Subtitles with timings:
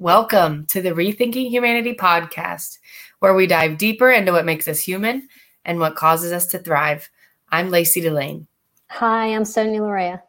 [0.00, 2.78] Welcome to the Rethinking Humanity podcast,
[3.18, 5.28] where we dive deeper into what makes us human
[5.64, 7.10] and what causes us to thrive.
[7.50, 8.46] I'm Lacey Delane.
[8.90, 10.22] Hi, I'm Sonia Lorea.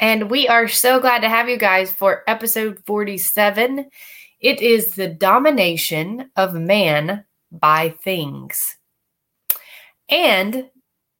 [0.00, 3.88] And we are so glad to have you guys for episode 47.
[4.40, 8.78] It is the domination of man by things.
[10.08, 10.68] And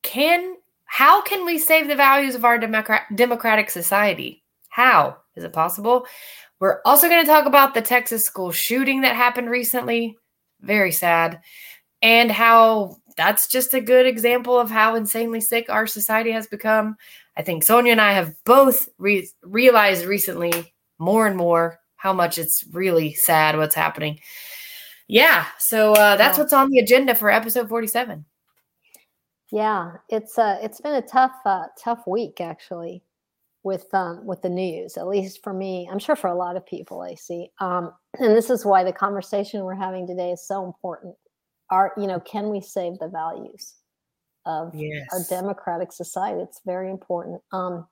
[0.01, 4.43] can how can we save the values of our democratic society?
[4.67, 6.05] How is it possible?
[6.63, 10.15] We're also going to talk about the Texas school shooting that happened recently.
[10.61, 11.41] Very sad.
[12.01, 16.95] And how that's just a good example of how insanely sick our society has become.
[17.35, 22.37] I think Sonia and I have both re- realized recently more and more how much
[22.37, 24.21] it's really sad what's happening.
[25.09, 28.23] Yeah, so uh, that's what's on the agenda for episode 47.
[29.51, 33.03] Yeah, it's uh, it's been a tough uh, tough week actually
[33.63, 35.87] with um, with the news, at least for me.
[35.91, 37.49] I'm sure for a lot of people, I see.
[37.59, 41.15] Um, and this is why the conversation we're having today is so important.
[41.69, 43.75] Are you know, can we save the values
[44.45, 45.07] of yes.
[45.11, 46.41] our democratic society?
[46.41, 47.41] It's very important.
[47.53, 47.87] Um,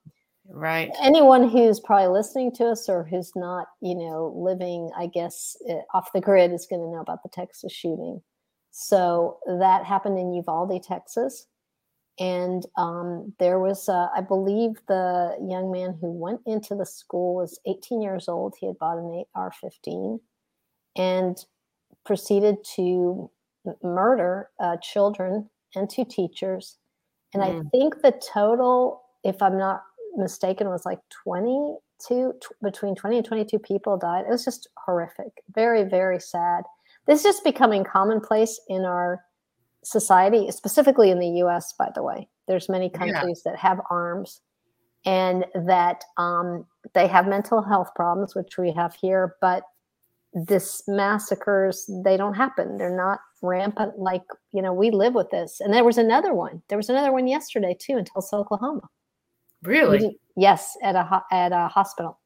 [0.49, 0.91] right.
[1.01, 5.79] Anyone who's probably listening to us or who's not, you know, living, I guess, eh,
[5.93, 8.21] off the grid is going to know about the Texas shooting.
[8.71, 11.47] So that happened in Uvalde, Texas
[12.21, 17.35] and um, there was uh, i believe the young man who went into the school
[17.35, 18.53] was 18 years old.
[18.59, 20.19] He had bought an ar-15
[20.95, 21.37] and
[22.05, 23.29] proceeded to
[23.83, 26.77] murder uh, children and two teachers.
[27.33, 27.65] And mm.
[27.65, 29.81] i think the total if i'm not
[30.15, 34.25] mistaken was like 22 t- between 20 and 22 people died.
[34.27, 35.31] It was just horrific.
[35.55, 36.63] Very very sad.
[37.07, 39.21] This is just becoming commonplace in our
[39.83, 41.73] society, specifically in the U.S.
[41.77, 43.51] By the way, there's many countries yeah.
[43.51, 44.41] that have arms,
[45.05, 49.35] and that um, they have mental health problems, which we have here.
[49.41, 49.63] But
[50.33, 52.77] this massacres they don't happen.
[52.77, 54.23] They're not rampant like
[54.53, 55.59] you know we live with this.
[55.59, 56.61] And there was another one.
[56.69, 58.87] There was another one yesterday too in Tulsa, Oklahoma.
[59.63, 60.17] Really?
[60.35, 62.19] Yes, at a at a hospital.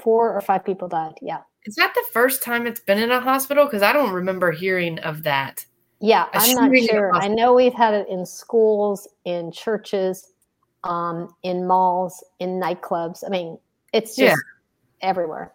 [0.00, 1.14] Four or five people died.
[1.20, 1.40] Yeah.
[1.64, 3.66] Is that the first time it's been in a hospital?
[3.66, 5.64] Because I don't remember hearing of that.
[6.02, 7.14] Yeah, I'm not sure.
[7.14, 10.32] I know we've had it in schools, in churches,
[10.82, 13.22] um, in malls, in nightclubs.
[13.24, 13.56] I mean,
[13.92, 14.42] it's just
[15.00, 15.08] yeah.
[15.08, 15.52] everywhere.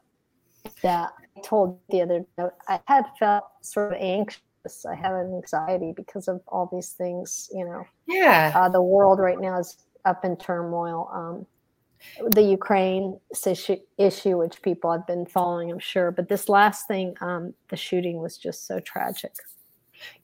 [0.84, 2.26] Yeah, I told the other
[2.70, 4.42] I had felt sort of anxious.
[4.90, 7.50] I had an anxiety because of all these things.
[7.54, 7.84] You know.
[8.08, 8.54] Yeah.
[8.56, 11.10] Uh, the world right now is up in turmoil.
[11.14, 11.46] Um,
[12.32, 17.16] the Ukraine issue, issue, which people have been following, I'm sure, but this last thing,
[17.22, 19.34] um, the shooting was just so tragic.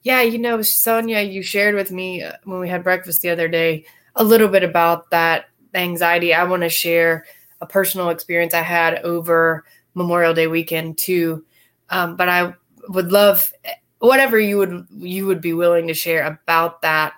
[0.02, 3.48] Yeah, you know, Sonia, you shared with me uh, when we had breakfast the other
[3.48, 3.84] day
[4.16, 6.34] a little bit about that anxiety.
[6.34, 7.24] I want to share
[7.60, 9.64] a personal experience I had over
[9.94, 11.44] Memorial Day weekend too.
[11.90, 12.54] Um, but I
[12.88, 13.52] would love
[13.98, 17.14] whatever you would you would be willing to share about that.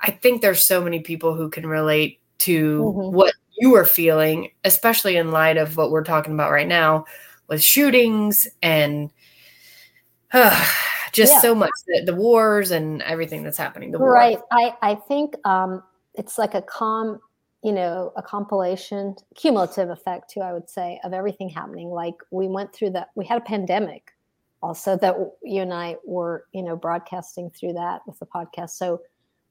[0.00, 3.16] I think there's so many people who can relate to mm-hmm.
[3.16, 7.04] what you are feeling, especially in light of what we're talking about right now
[7.48, 9.10] with shootings and
[10.32, 10.66] uh,
[11.12, 11.40] just yeah.
[11.40, 13.90] so much the, the, wars and everything that's happening.
[13.92, 14.12] The war.
[14.12, 14.38] right.
[14.50, 15.82] I, I think um,
[16.14, 17.20] it's like a calm,
[17.62, 21.88] you know, a compilation, cumulative effect too, I would say, of everything happening.
[21.88, 24.12] Like we went through that, we had a pandemic
[24.62, 28.70] also that you and I were, you know, broadcasting through that with the podcast.
[28.70, 29.02] So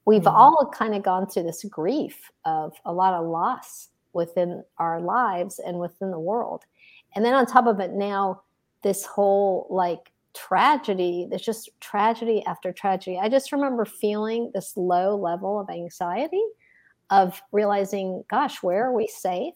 [0.05, 0.35] we've mm-hmm.
[0.35, 5.59] all kind of gone through this grief of a lot of loss within our lives
[5.59, 6.63] and within the world.
[7.15, 8.41] And then on top of it now,
[8.83, 13.17] this whole like tragedy there's just tragedy after tragedy.
[13.19, 16.43] I just remember feeling this low level of anxiety
[17.09, 19.55] of realizing gosh where are we safe?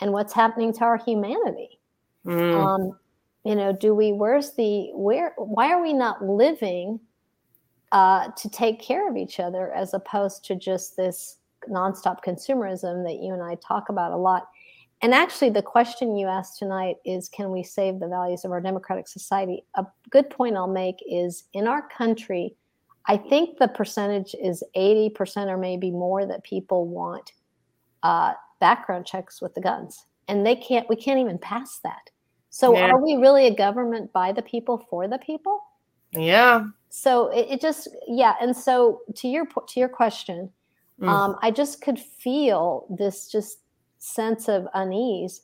[0.00, 1.78] And what's happening to our humanity?
[2.26, 2.54] Mm.
[2.54, 2.98] um,
[3.44, 7.00] you know do we where's the where why are we not living
[7.92, 11.38] uh, to take care of each other as opposed to just this
[11.70, 14.48] nonstop consumerism that you and i talk about a lot
[15.00, 18.60] and actually, the question you asked tonight is can we save the values of our
[18.60, 19.64] democratic society?
[19.76, 22.56] A good point I'll make is in our country,
[23.06, 27.32] I think the percentage is 80% or maybe more that people want
[28.02, 30.04] uh, background checks with the guns.
[30.26, 32.10] And they can't, we can't even pass that.
[32.50, 32.90] So yeah.
[32.90, 35.62] are we really a government by the people for the people?
[36.10, 36.66] Yeah.
[36.90, 38.34] So it, it just, yeah.
[38.40, 40.50] And so to your, to your question,
[41.00, 41.08] mm.
[41.08, 43.60] um, I just could feel this just
[43.98, 45.42] sense of unease.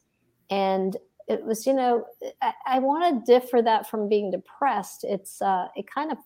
[0.50, 0.96] And
[1.28, 2.06] it was, you know,
[2.42, 5.04] I, I want to differ that from being depressed.
[5.04, 6.18] It's, uh, it kind of,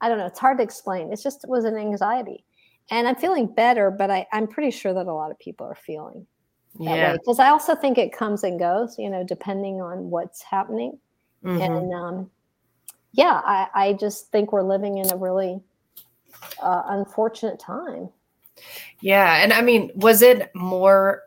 [0.00, 1.12] I don't know, it's hard to explain.
[1.12, 2.44] It's just, it was an anxiety.
[2.90, 5.74] And I'm feeling better, but I, I'm pretty sure that a lot of people are
[5.74, 6.26] feeling
[6.78, 7.12] Yeah.
[7.12, 10.98] Because I also think it comes and goes, you know, depending on what's happening.
[11.44, 11.62] Mhm.
[11.62, 12.30] And um,
[13.12, 15.60] yeah, I, I just think we're living in a really
[16.60, 18.08] uh, unfortunate time.
[19.00, 21.22] Yeah, and I mean, was it more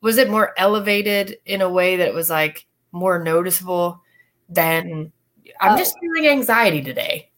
[0.00, 4.00] was it more elevated in a way that it was like more noticeable
[4.48, 5.12] than
[5.60, 5.76] I'm Oh.
[5.76, 7.30] just feeling anxiety today.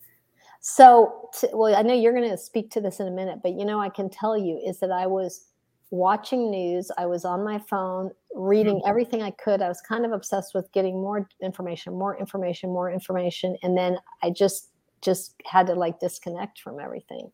[0.61, 3.53] So, t- well, I know you're going to speak to this in a minute, but
[3.59, 5.47] you know, I can tell you is that I was
[5.91, 9.63] watching news, I was on my phone, reading everything I could.
[9.63, 13.97] I was kind of obsessed with getting more information, more information, more information, and then
[14.23, 14.69] I just
[15.03, 17.33] just had to like disconnect from everything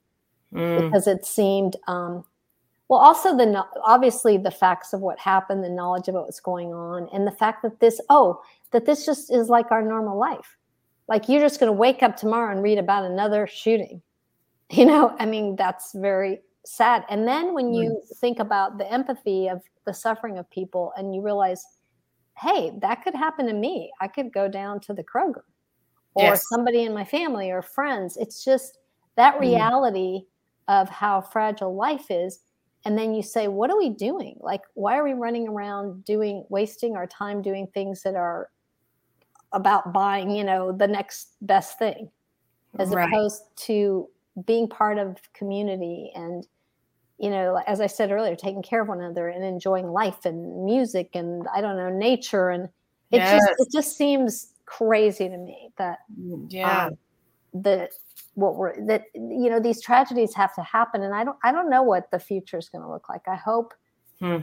[0.53, 2.25] Mm, because it seemed um
[2.89, 6.73] well also the obviously the facts of what happened the knowledge of what was going
[6.73, 8.41] on and the fact that this oh
[8.73, 10.57] that this just is like our normal life.
[11.09, 14.03] Like you're just going to wake up tomorrow and read about another shooting.
[14.71, 17.05] You know i mean that's very sad.
[17.09, 21.23] And then when you think about the empathy of the suffering of people and you
[21.23, 21.65] realize
[22.39, 23.93] hey that could happen to me.
[24.01, 25.43] I could go down to the kroger
[26.15, 26.47] or Yes.
[26.49, 28.17] somebody in my family or friends.
[28.17, 28.79] It's just
[29.17, 29.41] that Mm.
[29.41, 30.23] reality
[30.69, 32.41] of how fragile life is
[32.87, 36.47] and then you say what are we doing like why are we running around doing
[36.49, 38.49] wasting our time doing things that are
[39.53, 42.09] about buying you know the next best thing
[42.79, 43.09] as right.
[43.09, 44.09] opposed to
[44.47, 46.47] being part of community and
[47.19, 50.65] you know as i said earlier taking care of one another and enjoying life and
[50.65, 52.69] music and i don't know nature and
[53.11, 53.33] it Yes.
[53.33, 55.99] just it just seems crazy to me that
[56.49, 56.87] Yeah.
[56.87, 56.99] um,
[57.63, 57.89] the
[58.35, 61.71] what we're that you know these tragedies have to happen and i don't i don't
[61.71, 63.73] know what the future is going to look like i hope
[64.21, 64.39] Hmm.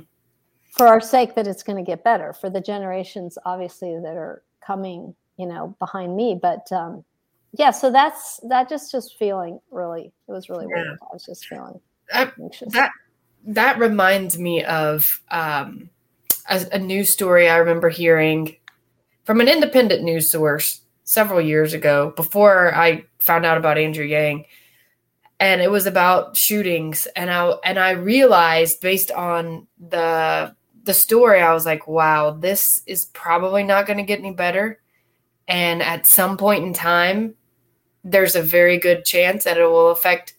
[0.71, 4.43] for our sake that it's going to get better for the generations obviously that are
[4.65, 7.03] coming you know behind me but um
[7.57, 10.83] yeah so that's that just just feeling really it was really Yeah.
[10.83, 11.79] weird i was just feeling
[12.13, 12.91] I- anxious that
[13.45, 15.89] that reminds me of um,
[16.49, 18.55] a, a news story I remember hearing
[19.25, 24.45] from an independent news source several years ago before I found out about Andrew Yang,
[25.39, 27.07] and it was about shootings.
[27.15, 32.81] And I and I realized based on the the story, I was like, wow, this
[32.85, 34.79] is probably not going to get any better.
[35.47, 37.35] And at some point in time,
[38.03, 40.35] there's a very good chance that it will affect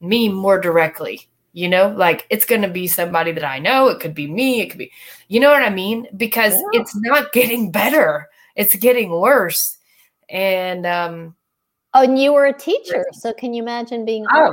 [0.00, 1.28] me more directly.
[1.52, 3.88] You know, like it's going to be somebody that I know.
[3.88, 4.60] It could be me.
[4.60, 4.92] It could be,
[5.28, 6.06] you know what I mean?
[6.14, 6.80] Because Yeah.
[6.80, 9.75] it's not getting better, it's getting worse.
[10.28, 11.34] And, um,
[11.94, 14.52] oh and you were a teacher so can you imagine being Oh,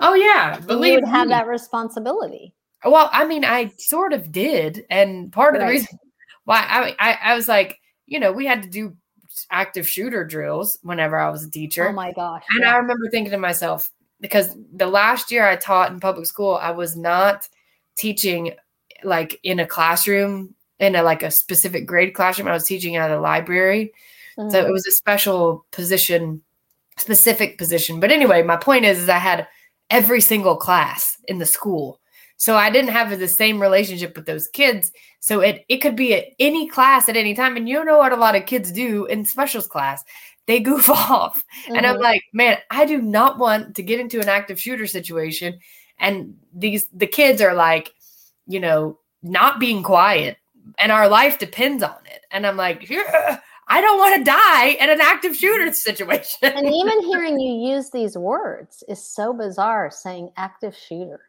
[0.00, 1.34] oh, yeah, believe you would have me.
[1.34, 2.54] that responsibility.
[2.84, 5.98] Well, I mean, I sort of did, and part of the reason
[6.44, 8.96] why I, I I was like, you know, we had to do
[9.50, 12.74] active shooter drills whenever I was a teacher, oh my gosh and yeah.
[12.74, 16.70] I remember thinking to myself because the last year I taught in public school, I
[16.70, 17.48] was not
[17.96, 18.52] teaching
[19.04, 22.48] like in a classroom in a like a specific grade classroom.
[22.48, 23.92] I was teaching at a library,
[24.48, 24.68] so Mhm.
[24.68, 26.42] it was a special position,
[26.98, 28.00] specific position.
[28.00, 29.46] But anyway, my point is, is I had
[29.90, 32.00] every single class in the school.
[32.36, 34.92] So I didn't have the same relationship with those kids.
[35.20, 37.56] So it it could be at any class at any time.
[37.56, 40.04] And you know what a lot of kids do in specials class?
[40.46, 41.42] They goof off.
[41.68, 42.00] And I'm Mhm.
[42.00, 45.58] like, man, I do not want to get into an active shooter situation.
[45.98, 47.92] And these the kids are like,
[48.46, 50.36] you know, not being quiet.
[50.78, 52.22] And our life depends on it.
[52.30, 56.38] And I'm like, yeah, I don't want to die in an active shooter situation.
[56.42, 61.20] and even hearing you use these words is so bizarre saying active shooter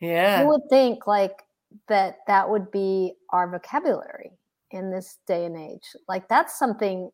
[0.00, 0.40] yeah.
[0.42, 1.42] you would think like
[1.88, 4.30] that that would be our vocabulary
[4.70, 7.10] in this day and age like that's something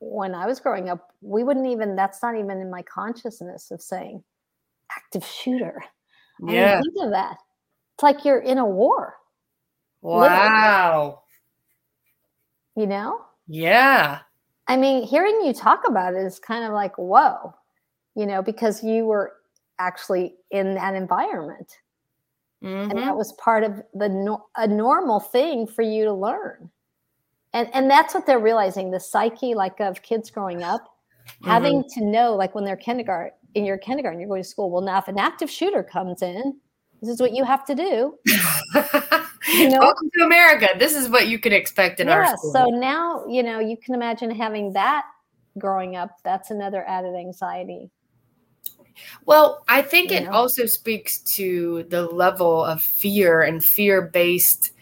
[0.00, 3.80] when i was growing up we wouldn't even that's not even in my consciousness of
[3.80, 4.22] saying
[4.96, 5.82] active shooter
[6.46, 6.74] I Yeah.
[6.80, 7.38] didn't think of that
[7.94, 9.14] it's like you're in a war
[10.00, 11.22] Wow.
[12.76, 14.20] you know Yeah.
[14.68, 17.54] i mean hearing you talk about it is kind of like whoa
[18.14, 19.32] you know because you were
[19.78, 21.78] actually in that environment
[22.60, 22.96] and Mhm.
[23.06, 26.70] that was part of the no- a normal thing for you to learn
[27.54, 30.84] and and that's what they're realizing the psyche like of kids growing up
[31.44, 34.82] having to know like when they're kindergarten in your kindergarten you're going to school well
[34.82, 36.58] now if an active shooter comes in
[37.00, 38.18] this is what you have to do
[39.52, 39.78] You know?
[39.80, 40.68] Welcome to America.
[40.78, 42.52] This is what you could expect in our yeah school.
[42.52, 45.04] so now you know you can imagine having that
[45.58, 47.90] growing up that's another added anxiety
[49.26, 50.32] Well, I think You it know?
[50.32, 54.72] also speaks to the level of fear and fear based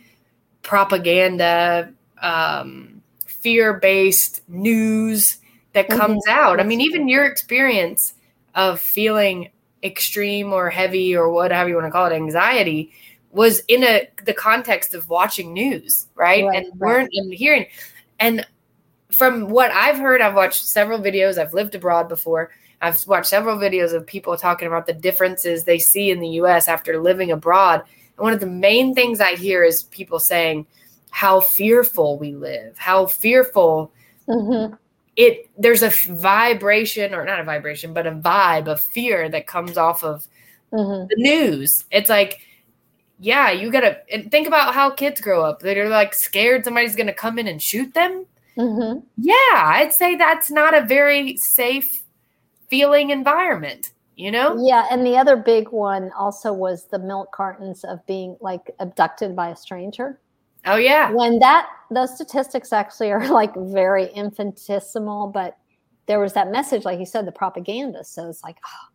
[0.62, 1.92] propaganda,
[2.22, 5.38] um, fear based news
[5.72, 5.98] that Mhm.
[5.98, 6.60] comes out.
[6.60, 8.14] I mean, even your experience
[8.54, 9.50] of feeling
[9.82, 12.92] extreme or heavy or whatever you want to call it, anxiety,
[13.36, 16.44] was in a the context of watching news, right?
[16.44, 16.80] Right, and right.
[16.80, 17.66] weren't and hearing.
[18.18, 18.46] And
[19.10, 21.36] from what I've heard, I've watched several videos.
[21.36, 22.50] I've lived abroad before.
[22.80, 26.66] I've watched several videos of people talking about the differences they see in the US
[26.66, 27.82] after living abroad.
[28.16, 30.66] And one of the main things I hear is people saying
[31.10, 33.92] how fearful we live, how fearful
[34.26, 34.74] hmm
[35.16, 39.76] it there's a vibration or not a vibration, but a vibe of fear that comes
[39.76, 40.26] off of
[40.72, 41.84] hmm the news.
[41.90, 42.40] It's like,
[43.18, 45.60] yeah, you gotta and think about how kids grow up.
[45.60, 48.26] They're like scared somebody's gonna come in and shoot them.
[48.56, 52.02] hmm Yeah, I'd say that's not a very safe
[52.68, 54.58] feeling environment, you know?
[54.66, 59.36] Yeah, and the other big one also was the milk cartons of being like abducted
[59.36, 60.20] by a stranger.
[60.64, 61.12] Oh yeah.
[61.12, 65.56] When that those statistics actually are like very infinitesimal, but
[66.06, 68.04] there was that message, like you said, the propaganda.
[68.04, 68.88] So it's like, oh,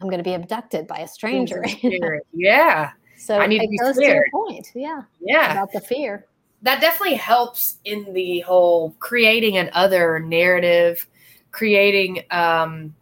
[0.00, 1.64] I'm going to be abducted by a stranger.
[2.32, 2.90] Yeah.
[3.24, 4.10] So I need to be goes scared.
[4.32, 5.52] to your point, yeah, Yeah.
[5.52, 6.26] about the fear.
[6.62, 11.06] that definitely helps in the whole creating an other narrative,
[11.52, 12.94] creating um,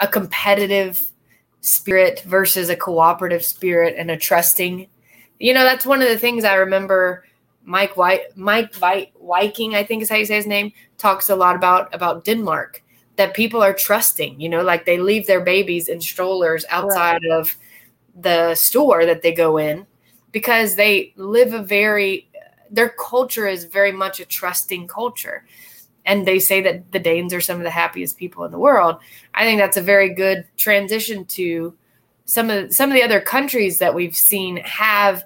[0.00, 1.04] a competitive
[1.60, 4.86] spirit versus a cooperative spirit and a trusting.
[5.38, 7.24] You know, that's one of the things I remember.
[7.64, 11.36] Mike White, Mike White, Wiking, I think is how you say his name, talks a
[11.36, 12.82] lot about about Denmark.
[13.16, 14.40] That people are trusting.
[14.40, 17.54] You know, like they leave their babies in strollers outside of
[18.22, 19.86] the store that they go in
[20.32, 22.28] because they live a very
[22.70, 25.44] their culture is very much a trusting culture.
[26.06, 28.96] And they say that the Danes are some of the happiest people in the world.
[29.34, 31.74] I think that's a very good transition to
[32.24, 35.24] some of some of the other countries that we've seen have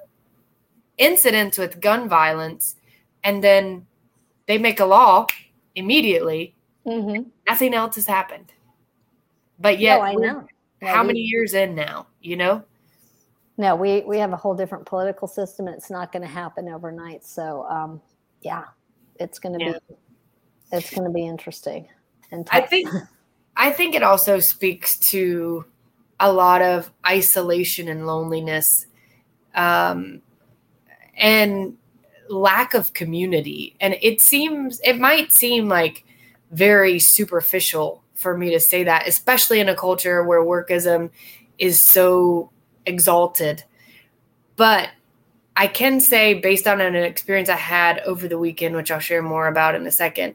[0.98, 2.76] incidents with gun violence
[3.24, 3.86] and then
[4.46, 5.26] they make a law
[5.74, 6.54] immediately.
[6.84, 8.52] hmm Nothing else has happened.
[9.58, 10.46] But yet no, I know.
[10.82, 12.64] how many years in now, you know?
[13.56, 15.66] No, we we have a whole different political system.
[15.66, 17.24] and It's not going to happen overnight.
[17.24, 18.00] So, um,
[18.42, 18.64] yeah,
[19.20, 19.72] it's going to Yeah.
[19.88, 19.96] be
[20.72, 21.88] it's going to be interesting.
[22.32, 22.88] And I think
[23.56, 25.64] I think it also speaks to
[26.18, 28.86] a lot of isolation and loneliness
[29.54, 30.22] um,
[31.16, 31.76] and
[32.28, 33.76] lack of community.
[33.80, 36.04] And it seems it might seem like
[36.50, 41.10] very superficial for me to say that, especially in a culture where workism
[41.58, 42.50] is so
[42.86, 43.64] exalted.
[44.56, 44.90] But
[45.56, 49.22] I can say, based on an experience I had over the weekend, which I'll share
[49.22, 50.34] more about in a second,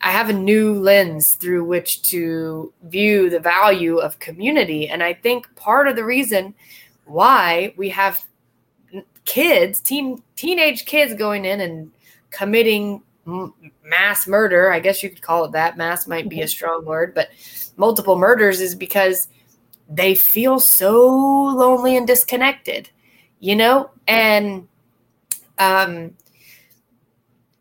[0.00, 4.88] I have a new lens through which to view the value of community.
[4.88, 6.54] And I think part of the reason
[7.06, 8.24] why we have
[9.24, 11.90] kids, teen, teenage kids going in and
[12.30, 13.52] committing m-
[13.84, 15.76] mass murder, I guess you could call it that.
[15.76, 16.48] Mass might be a mm-hmm.
[16.48, 17.30] strong word, but
[17.76, 19.28] multiple murders is because
[19.88, 22.90] they feel so lonely and disconnected,
[23.40, 23.90] you know?
[24.06, 24.68] And
[25.58, 26.14] um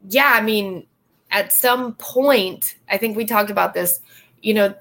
[0.08, 0.86] yeah, I mean,
[1.32, 4.00] at some point, I think we talked about this,
[4.42, 4.74] you know,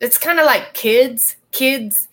[0.00, 1.36] it's kind of like kids.
[1.52, 2.08] Kids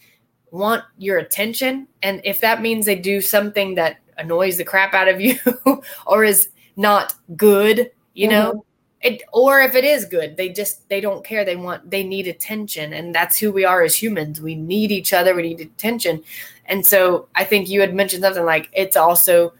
[0.51, 1.87] want your attention.
[2.03, 5.37] And if that means they do something that annoys the crap out of you
[6.05, 8.65] or is not good, you know,
[9.01, 11.45] it, or if it is good, they just they don't care.
[11.45, 14.41] They want they need attention, and that's who we are as humans.
[14.41, 15.33] We need each other.
[15.33, 16.23] We need attention,
[16.65, 19.53] and so I think you had mentioned something like it's also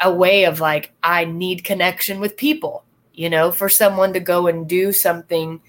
[0.00, 2.84] a way of like I need connection with people.
[3.12, 5.60] You know, for someone to go and do something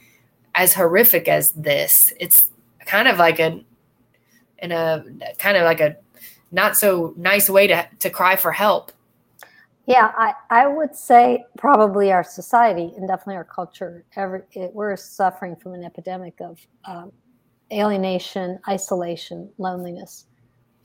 [0.56, 2.50] as horrific as this, it's
[2.86, 3.62] kind of like a
[4.60, 5.04] in a
[5.38, 5.98] kind of like a
[6.52, 8.94] not so nice way to to cry for help.
[9.90, 14.06] Yeah, I, I would say probably our society and definitely our culture.
[14.16, 17.12] Every it, we're suffering from an epidemic of um,
[17.74, 20.28] alienation, isolation, loneliness,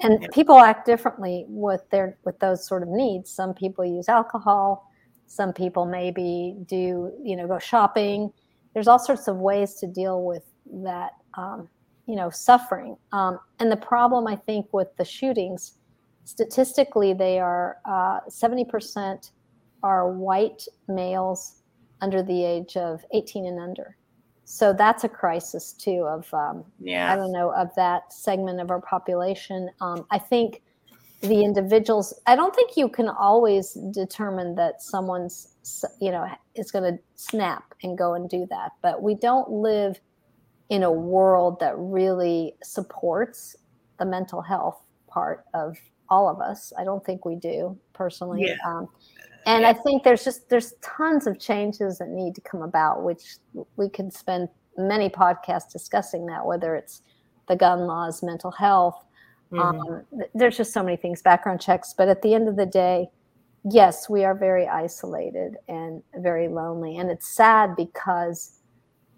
[0.02, 0.28] and Yeah.
[0.32, 3.30] people act differently with their with those sort of needs.
[3.30, 4.86] Some people use alcohol.
[5.26, 8.32] Some people maybe do you know go shopping.
[8.74, 10.44] There's all sorts of ways to deal with
[10.84, 11.68] that um,
[12.06, 12.96] you know suffering.
[13.12, 15.74] Um, and the problem I think with the shootings
[16.24, 19.30] statistically they are uh, 70%
[19.82, 21.62] are white males
[22.00, 23.96] under the age of 18 and under.
[24.44, 26.64] So that's a crisis too of um,
[27.12, 29.70] i don't know of that segment of our population.
[29.80, 30.62] Um, i think
[31.24, 35.56] the individuals i don't think you can always determine that someone's
[35.98, 39.98] you know is going to snap and go and do that but we don't live
[40.68, 43.56] in a world that really supports
[43.98, 46.72] the mental health part of all of us.
[46.78, 48.46] I don't think we do personally.
[48.46, 48.56] Yeah.
[48.66, 48.88] Um,
[49.46, 53.36] and I think there's just there's tons of changes that need to come about, which
[53.76, 57.02] we could spend many podcasts discussing that, whether it's
[57.48, 59.04] the gun laws, mental health,
[59.54, 59.80] Mm-hmm.
[59.80, 61.94] Um, there's just so many things, background checks.
[61.96, 63.08] But at the end of the day,
[63.70, 66.98] yes, we are very isolated and very lonely.
[66.98, 68.60] And it's sad because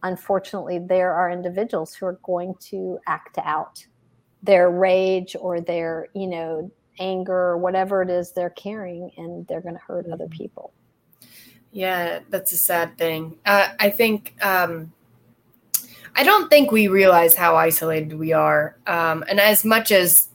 [0.02, 3.84] unfortunately, there are individuals who are going to act out
[4.46, 9.60] their rage or their, you know, anger or whatever it is they're carrying, and they're
[9.60, 10.38] going to hurt other mm-hmm.
[10.38, 10.72] people.
[11.72, 13.36] Yeah, that's a sad thing.
[13.44, 14.92] Uh, I think um,
[16.14, 18.78] I don't think we realize how isolated we are.
[18.86, 20.28] Um, and as much as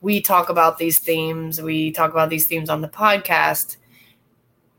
[0.00, 3.78] we talk about these themes, we talk about these themes on the podcast,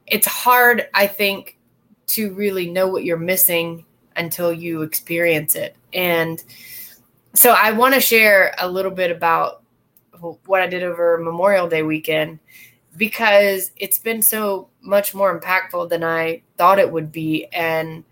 [0.07, 1.57] it's hard, I think,
[2.07, 5.75] to really know what you're missing until you experience it.
[5.93, 6.41] And
[7.35, 9.61] so I want to share a little bit about
[10.45, 12.39] what I did over Memorial Day weekend
[12.97, 17.45] because it's been so much more impactful than I thought it would be.
[17.51, 18.05] And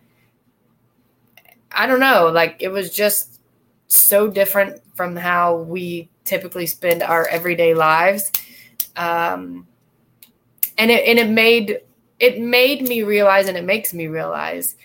[1.72, 3.40] I don't know, like it was just
[3.88, 8.32] so different from how we typically spend our everyday lives.
[8.96, 9.68] Um,
[10.78, 11.80] and it and it made
[12.20, 14.76] it made me realize and it makes me realize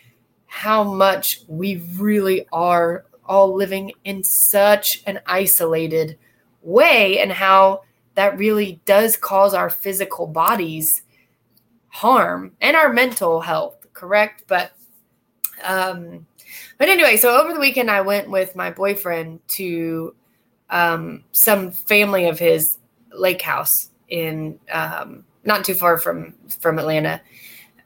[0.46, 6.18] how much we really are all living in such an isolated
[6.62, 7.82] way and how
[8.14, 11.02] that really does cause our physical bodies
[11.88, 14.44] harm and our mental health correct?
[14.46, 14.72] But
[15.64, 16.26] um
[16.78, 20.14] but anyway, so over the weekend, I went with my boyfriend to
[20.70, 22.78] um, some family of his
[23.12, 27.20] lake house in um, not too far from from Atlanta,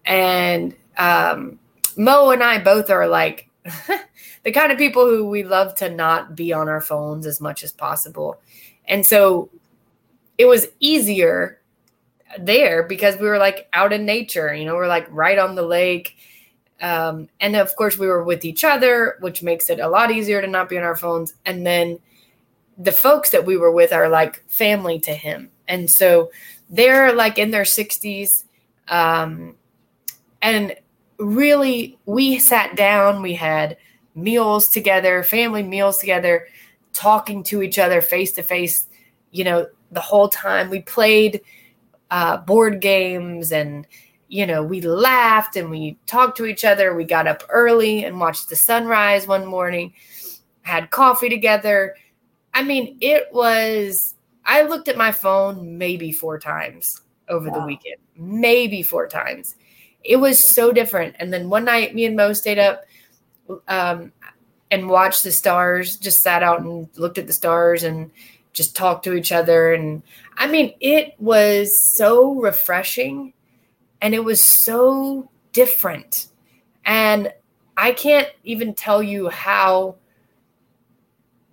[0.04, 1.58] and um,
[1.96, 3.48] Mo and I both are like
[4.42, 7.62] the kind of people who we love to not be on our phones as much
[7.62, 8.40] as possible,
[8.86, 9.50] and so
[10.38, 11.60] it was easier
[12.38, 14.54] there because we were like out in nature.
[14.54, 16.16] You know, we're like right on the lake
[16.82, 20.42] um, and of course, we were with each other, which makes it a lot easier
[20.42, 21.34] to not be on our phones.
[21.46, 22.00] And then
[22.76, 25.50] the folks that we were with are like family to him.
[25.68, 26.32] And so
[26.68, 28.44] they're like in their 60s.
[28.88, 29.54] Um,
[30.42, 30.74] and
[31.22, 33.76] really, we sat down, we had
[34.14, 36.46] meals together, family meals together,
[36.92, 38.86] talking to each other face to face,
[39.30, 40.70] you know, the whole time.
[40.70, 41.40] We played
[42.10, 43.86] uh, board games and
[44.32, 46.94] you know, we laughed and we talked to each other.
[46.94, 49.92] We got up early and watched the sunrise one morning,
[50.62, 51.96] had coffee together.
[52.54, 54.14] I mean, it was,
[54.46, 57.60] I looked at my phone maybe four times over wow.
[57.60, 59.54] the weekend, maybe four times.
[60.04, 61.16] It was so different.
[61.18, 62.84] And then one night, me and Mo stayed up
[63.68, 64.12] um,
[64.70, 68.10] and watched the stars, just sat out and looked at the stars and
[68.52, 69.72] just talked to each other.
[69.72, 70.02] And
[70.36, 73.32] I mean, it was so refreshing
[74.00, 76.28] and it was so different.
[76.84, 77.32] And
[77.76, 79.96] I can't even tell you how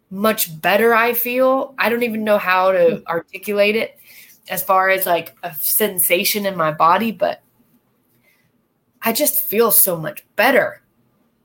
[0.09, 1.75] much better I feel.
[1.77, 3.07] I don't even know how to hmm.
[3.07, 3.99] articulate it
[4.49, 7.41] as far as like a sensation in my body, but
[9.01, 10.81] I just feel so much better.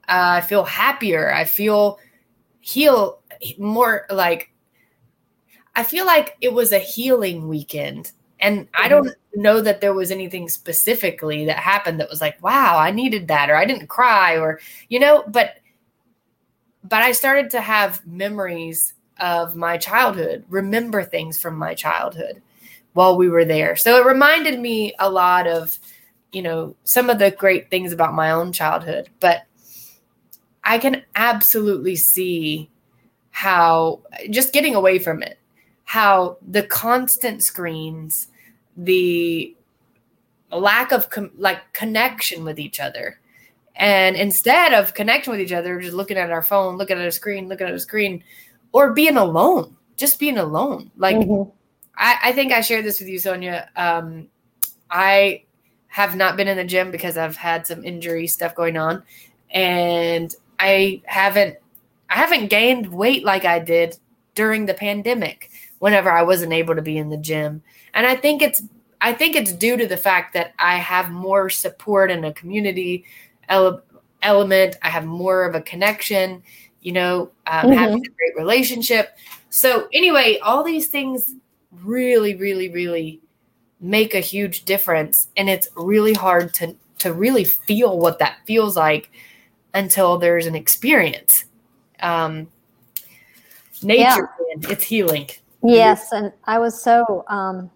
[0.09, 1.33] Uh, I feel happier.
[1.33, 1.99] I feel
[2.61, 3.21] heal
[3.59, 4.51] more like
[5.77, 10.11] I feel like it was a healing weekend and I don't know that there was
[10.11, 14.37] anything specifically that happened that was like, wow, I needed that, or I didn't cry,
[14.37, 15.57] or, you know, but,
[16.83, 22.43] but I started to have memories of my childhood, remember things from my childhood
[22.93, 23.77] while we were there.
[23.77, 25.79] So it reminded me a lot of,
[26.35, 29.43] you know, some of the great things about my own childhood, but
[30.65, 32.71] I can absolutely see
[33.31, 35.39] how just getting away from it,
[35.85, 38.29] how the constant screens,
[38.77, 39.55] the
[40.51, 43.19] lack of com- like connection with each other.
[43.77, 47.13] And instead of connecting with each other, just looking at our phone, looking at a
[47.13, 48.23] screen, looking at a screen,
[48.73, 50.91] or being alone, just being alone.
[50.97, 51.51] Like mm-hmm.
[51.97, 53.69] I, I, think I shared this with you, Sonia.
[53.77, 54.29] Um,
[54.91, 55.44] I
[55.95, 59.05] have not been in the gym because I've had some injury stuff going on,
[59.49, 61.57] and I haven't
[62.11, 63.97] I haven't gained weight like I did
[64.35, 67.63] during the pandemic whenever I wasn't able to be in the gym.
[67.95, 68.61] And I think it's
[69.01, 73.05] I think it's due to the fact that I have more support in a community
[73.49, 73.81] ele-
[74.21, 74.77] element.
[74.83, 76.43] I have more of a connection,
[76.81, 77.73] you know, um, mm-hmm.
[77.73, 79.17] having a great relationship.
[79.51, 81.37] So anyway, all these things
[81.71, 83.21] really, really, really
[83.85, 88.77] make a huge difference, and it's really hard to to really feel what that feels
[88.77, 89.11] like
[89.75, 91.45] until there's an experience.
[92.01, 92.49] Um,
[93.83, 94.71] nature, yeah.
[94.71, 95.29] it's healing.
[95.63, 97.71] Yes, and I was so um,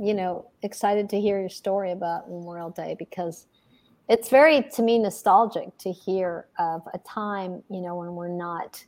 [0.00, 3.46] you know, excited to hear your story about Memorial Day because
[4.08, 8.82] it's very, to me, nostalgic to hear of a time, you know, when we're not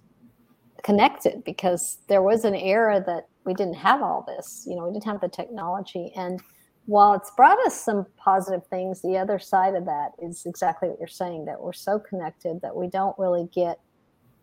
[0.83, 4.65] connected because there was an era that we didn't have all this.
[4.69, 6.13] You know, we didn't have the technology.
[6.17, 6.41] And
[6.87, 10.99] while it's brought us some positive things, the other side of that is exactly what
[10.99, 13.79] you're saying that we're so connected that we don't really get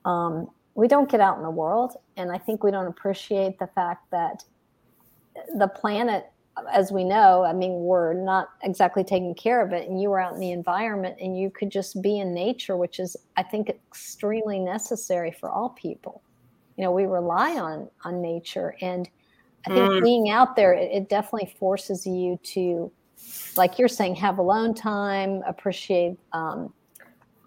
[0.05, 1.97] um, we don't get out in the world.
[2.15, 4.45] And I think we don't appreciate the fact that
[5.57, 6.31] the planet,
[6.71, 9.89] as we know, I mean, we're not exactly taking care of it.
[9.89, 12.99] And you were out in the environment and you could just be in nature, which
[12.99, 16.21] is, I think, extremely necessary for all people.
[16.79, 18.73] You know, we rely on on nature.
[18.79, 19.09] And
[19.67, 20.01] I think mm.
[20.01, 22.89] being out there, it, it definitely forces you to,
[23.57, 26.73] like you're saying, have alone time, appreciate um,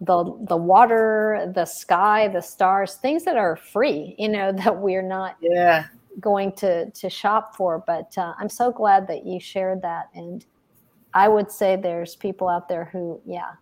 [0.03, 5.01] the the water, the sky, the stars, things that are free, you know, that we're
[5.01, 5.87] not yeah
[6.21, 7.83] going to to shop for.
[7.87, 10.45] But uh, I'm so glad that you shared that, and
[11.15, 13.53] I would say there's people out there who, yeah,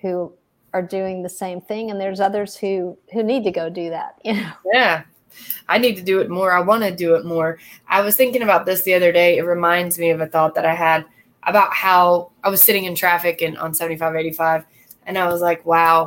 [0.00, 0.32] who
[0.72, 4.16] are doing the same thing, and there's others who who need to go do that.
[4.24, 4.52] You know.
[4.72, 5.02] Yeah.
[5.68, 6.52] I need to do it more.
[6.52, 7.58] I want to do it more.
[7.88, 9.38] I was thinking about this the other day.
[9.38, 11.04] It reminds me of a thought that I had
[11.44, 14.66] about how I was sitting in traffic and on 7585
[15.06, 16.06] and I was like, wow.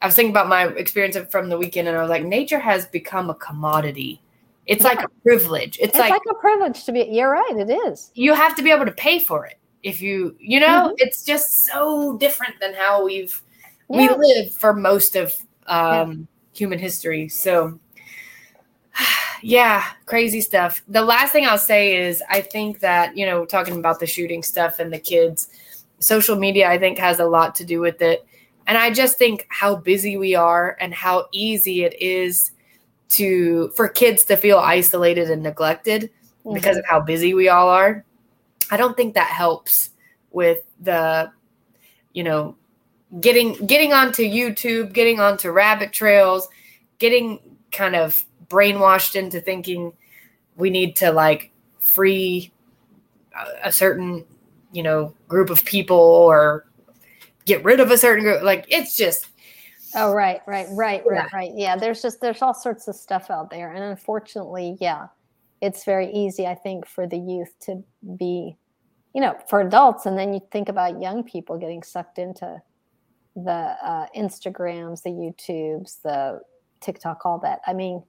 [0.00, 2.86] I was thinking about my experience from the weekend, and I was like, nature has
[2.86, 4.20] become a commodity.
[4.66, 4.90] It's yeah.
[4.90, 5.78] like a privilege.
[5.80, 7.08] It's, it's like, like, a privilege to be.
[7.10, 7.56] You're right.
[7.56, 8.12] It is.
[8.14, 9.58] You have to be able to pay for it.
[9.82, 10.94] If you, you know, mm-hmm.
[10.98, 13.40] it's just so different than how we've
[13.88, 14.16] yeah.
[14.16, 15.34] we live for most of
[15.66, 16.16] um, yeah.
[16.52, 17.28] human history.
[17.28, 17.78] So,
[19.42, 20.82] yeah, crazy stuff.
[20.88, 24.42] The last thing I'll say is, I think that you know, talking about the shooting
[24.42, 25.48] stuff and the kids
[26.00, 28.26] social media, I think, has a lot to do with it.
[28.66, 32.52] And I just think how busy we are and how easy it is
[33.10, 36.54] to for kids to feel isolated and neglected mm-hmm.
[36.54, 38.04] because of how busy we all are.
[38.70, 39.90] I don't think that helps
[40.30, 41.32] with the,
[42.12, 42.56] you know,
[43.20, 46.48] getting getting onto YouTube, getting onto rabbit trails,
[46.98, 47.40] getting
[47.72, 49.92] kind of brainwashed into thinking
[50.56, 52.52] we need to like free
[53.62, 54.24] a, certain
[54.72, 56.66] you know group of people or
[57.44, 58.42] get rid of a certain group.
[58.42, 59.28] Like it's just
[59.94, 61.52] oh right right right right right.
[61.54, 63.72] Yeah there's just there's all sorts of stuff out there.
[63.72, 65.08] And unfortunately yeah
[65.60, 67.82] it's very easy i think for the youth to
[68.16, 68.56] be
[69.14, 70.06] you know for adults.
[70.06, 72.60] And then you think about young people getting sucked into
[73.44, 76.40] the uh, instagrams the youtubes the
[76.80, 77.60] tiktok all that.
[77.66, 78.02] I mean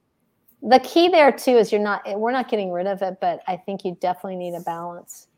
[0.62, 3.56] the key there too is you're not we're not getting rid of it but i
[3.56, 5.28] think you definitely need a balance.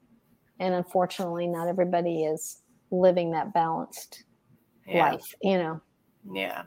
[0.58, 4.24] And unfortunately not everybody is living that balanced
[4.86, 5.10] yeah.
[5.10, 5.80] life you know?
[6.32, 6.62] Yeah.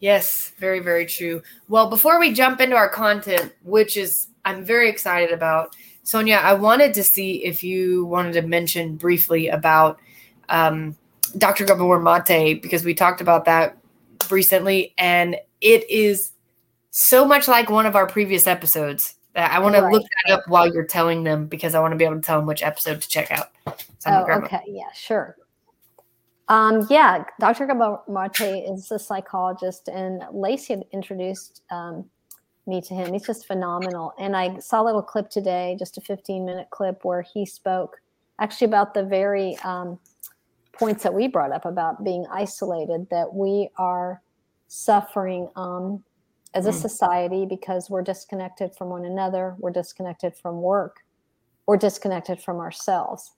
[0.00, 1.42] Yes very very true.
[1.68, 6.54] Well before we jump into our content which is i'm very excited about sonia i
[6.54, 9.98] wanted to see if you wanted to mention briefly about
[10.48, 10.96] um,
[11.36, 13.76] dr gabor mate because we talked about that
[14.30, 16.32] recently and it is
[16.90, 20.48] so much like one of our previous episodes that I want to look that up
[20.48, 23.00] while you're telling them because I want to be able to tell them which episode
[23.00, 23.50] to check out.
[23.98, 24.62] So oh, okay.
[24.66, 25.36] Yeah, sure.
[26.48, 27.66] Um, yeah, Dr.
[27.66, 32.06] Gabor Mate is a psychologist, and Lacey had introduced um,
[32.66, 33.12] me to him.
[33.12, 34.12] He's just phenomenal.
[34.18, 38.00] And I saw a little clip today, just a 15 minute clip, where he spoke
[38.40, 39.98] actually about the very um,
[40.78, 44.22] points that we brought up about being isolated, that we are
[44.68, 46.04] suffering um,
[46.54, 46.74] as a mm.
[46.74, 51.04] society because we're disconnected from one another, we're disconnected from work,
[51.66, 53.32] we're disconnected from ourselves.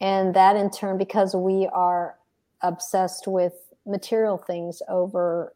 [0.00, 2.18] And that in turn, because we are
[2.60, 3.54] obsessed with
[3.86, 5.54] material things over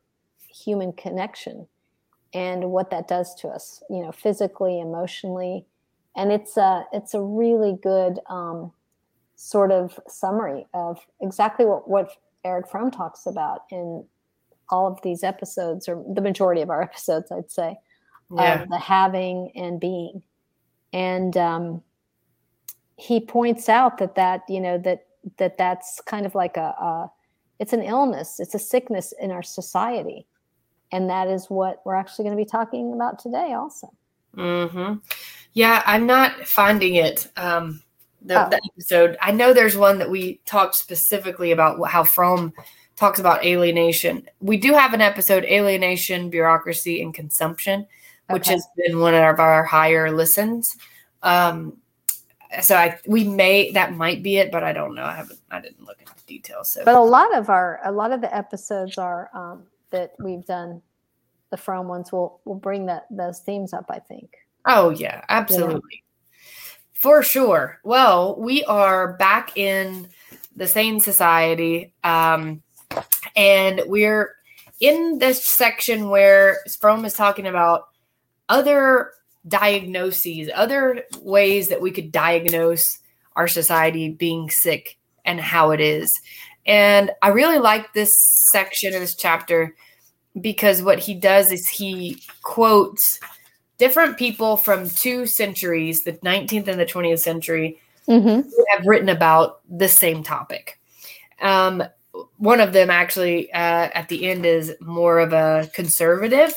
[0.49, 1.67] human connection
[2.33, 5.65] and what that does to us, you know, physically, emotionally.
[6.17, 8.73] And it's a it's a really good um,
[9.37, 12.11] sort of summary of exactly what, what
[12.45, 14.05] Erich Fromm talks about in
[14.71, 17.79] all of these episodes, or the majority of our episodes, I'd say,
[18.35, 18.63] yeah.
[18.63, 20.23] of the having and being.
[20.93, 21.83] And um,
[22.97, 27.11] he points out that that you know that that that's kind of like a, a
[27.59, 30.27] it's an illness, it's a sickness in our society,
[30.93, 33.93] and that is what we're actually going to be talking about today, also.
[34.35, 34.95] Hmm.
[35.55, 37.29] Yeah, I'm not finding it.
[37.37, 37.83] Um,
[38.23, 38.51] the, oh.
[38.51, 39.17] the episode.
[39.21, 42.53] I know there's one that we talked specifically about how Fromm
[42.97, 44.29] talks about alienation.
[44.41, 47.87] We do have an episode, Alienation, Bureaucracy, and Consumption,
[48.31, 48.53] which okay.
[48.53, 50.77] has been one of our higher listens.
[51.23, 51.79] Um,
[52.61, 55.05] so I we may that might be it, but I don't know.
[55.05, 56.71] I haven't I didn't look into details.
[56.71, 60.45] So but a lot of our a lot of the episodes are um, that we've
[60.45, 60.81] done
[61.51, 64.37] the Fromm ones will will bring that those themes up, I think.
[64.65, 66.03] Oh yeah, absolutely.
[66.97, 67.79] For sure.
[67.85, 70.09] Well, we are back in
[70.57, 71.93] the Sane Society.
[72.03, 72.63] Um,
[73.37, 74.35] and we're
[74.81, 77.89] in this section where Fromm is talking about
[78.49, 79.13] other
[79.47, 82.87] diagnoses, other ways that we could diagnose
[83.37, 86.11] our society being sick and how it is.
[86.65, 88.17] And I really like this
[88.51, 89.77] section of this chapter
[90.41, 93.21] because what he does is he quotes
[93.79, 98.49] different people from two centuries, the 19th and the 20th century, mm-hmm.
[98.71, 100.79] have written about the same topic.
[101.41, 101.83] Um,
[102.39, 106.55] one of them actually uh, at the end is more of a conservative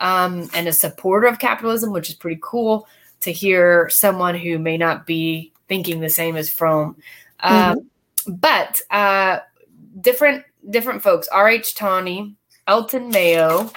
[0.00, 2.88] um, and a supporter of capitalism, which is pretty cool
[3.20, 6.96] to hear someone who may not be thinking the same as Fromm.
[7.40, 8.32] Um, mm-hmm.
[8.32, 9.38] But uh,
[10.00, 11.76] different different folks: R.H.
[11.76, 12.34] Tawney,
[12.66, 13.70] Elton Mayo,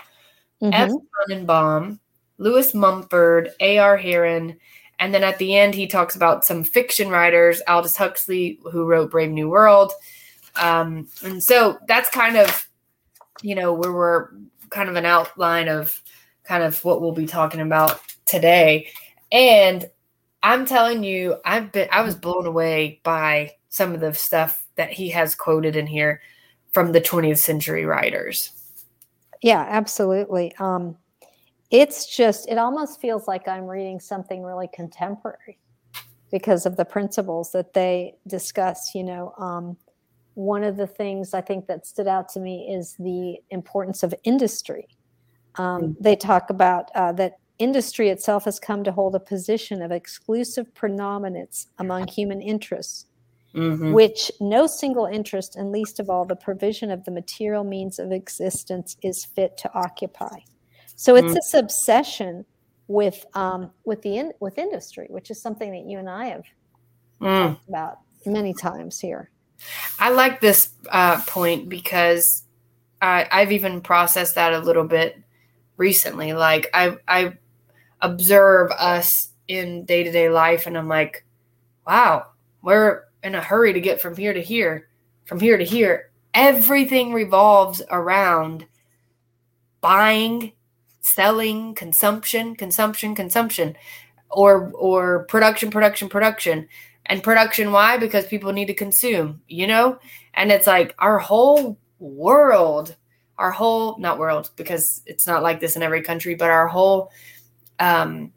[0.62, 0.74] mm-hmm.
[0.74, 0.90] F.
[1.28, 2.00] Tannenbaum,
[2.40, 3.98] Lewis Mumford, A.R.
[3.98, 4.58] Heron,
[4.98, 9.12] and then at the end he talks about some fiction writers: Aldous Huxley, who wrote
[9.12, 9.94] Brave New World.
[10.56, 12.68] Um, and so that's kind of,
[13.42, 14.30] you know, where we're
[14.70, 16.02] kind of an outline of
[16.44, 18.90] kind of what we'll be talking about today.
[19.32, 19.90] And
[20.42, 24.92] I'm telling you, I've been I was blown away by some of the stuff that
[24.92, 26.22] he has quoted in here
[26.72, 28.52] from the 20th century writers.
[29.42, 30.54] Yeah, absolutely.
[30.58, 30.98] Um,
[31.72, 35.60] it's just it almost feels like I'm reading something really contemporary
[36.32, 38.94] because of the principles that they discuss.
[38.96, 39.78] You know, um,
[40.34, 44.14] one of the things I think that stood out to me is the importance of
[44.24, 44.88] industry
[45.60, 45.96] um, mm.
[46.00, 50.74] they talk about uh, that industry itself has come to hold a position of exclusive
[50.74, 53.06] predominance among human interests,
[53.54, 53.92] mm-hmm.
[53.92, 58.12] which no single interest, and least of all the provision of the material means of
[58.12, 60.40] existence, is fit to occupy.
[61.00, 61.34] So it's mm.
[61.34, 62.44] this obsession
[62.90, 66.44] with um, with the in, with industry, which is something that you and I have
[67.22, 67.48] mm.
[67.48, 69.30] talked about many times here.
[69.98, 72.44] I like this uh, point because
[73.02, 75.18] I, I've even processed that a little bit
[75.78, 76.34] recently.
[76.34, 77.38] Like I I
[78.02, 81.24] observe us in day to day life, and I'm like,
[81.88, 82.26] wow,
[82.62, 84.90] we're in a hurry to get from here to here,
[85.24, 86.12] from here to here.
[86.34, 88.68] Everything revolves around
[89.80, 90.52] buying,
[91.02, 93.76] selling, consumption, consumption, consumption,
[94.30, 96.68] or or production, production, production.
[97.06, 97.98] And production, why?
[97.98, 99.98] Because people need to consume, you know?
[100.36, 102.96] And it's like our whole world
[103.40, 107.10] our whole not world because it's not like this in every country, but our whole
[107.80, 108.32] um,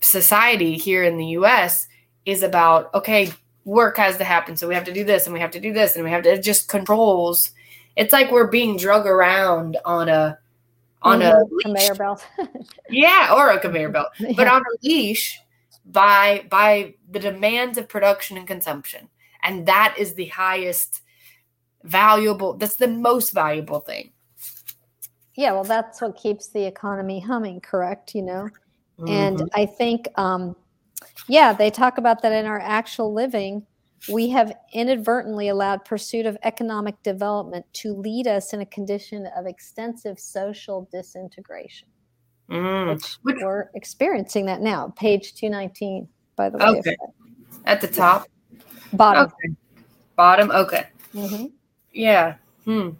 [0.00, 1.86] society here in the U.S.
[2.24, 3.30] is about okay,
[3.64, 5.72] work has to happen, so we have to do this and we have to do
[5.72, 6.32] this and we have to.
[6.32, 7.52] It just controls.
[7.96, 10.38] It's like we're being drug around on a
[11.02, 11.56] on mm-hmm.
[11.56, 12.26] a conveyor belt.
[12.90, 14.32] yeah, or a conveyor belt, yeah.
[14.36, 15.38] but on a leash
[15.84, 19.08] by by the demands of production and consumption,
[19.42, 21.02] and that is the highest
[21.84, 22.54] valuable.
[22.54, 24.12] That's the most valuable thing
[25.36, 28.48] yeah well that's what keeps the economy humming correct you know
[28.98, 29.08] mm-hmm.
[29.08, 30.56] and i think um,
[31.28, 33.64] yeah they talk about that in our actual living
[34.08, 39.46] we have inadvertently allowed pursuit of economic development to lead us in a condition of
[39.46, 41.88] extensive social disintegration
[42.50, 42.94] mm.
[42.94, 46.96] which, which, we're experiencing that now page 219 by the way okay.
[47.64, 48.28] at the top
[48.92, 49.54] bottom okay.
[50.16, 51.46] bottom okay mm-hmm.
[51.92, 52.90] yeah hmm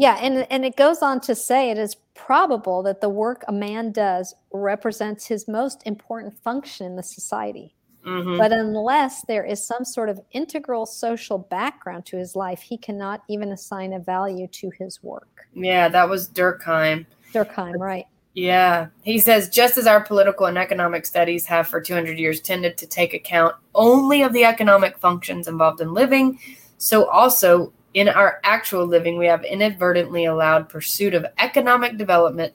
[0.00, 3.52] yeah, and, and it goes on to say it is probable that the work a
[3.52, 7.74] man does represents his most important function in the society.
[8.04, 8.38] Mm-hmm.
[8.38, 13.22] But unless there is some sort of integral social background to his life, he cannot
[13.28, 15.46] even assign a value to his work.
[15.54, 17.04] Yeah, that was Durkheim.
[17.32, 18.06] Durkheim, right.
[18.34, 18.86] Yeah.
[19.02, 22.86] He says just as our political and economic studies have for 200 years tended to
[22.86, 26.38] take account only of the economic functions involved in living,
[26.78, 32.54] so also in our actual living, we have inadvertently allowed pursuit of economic development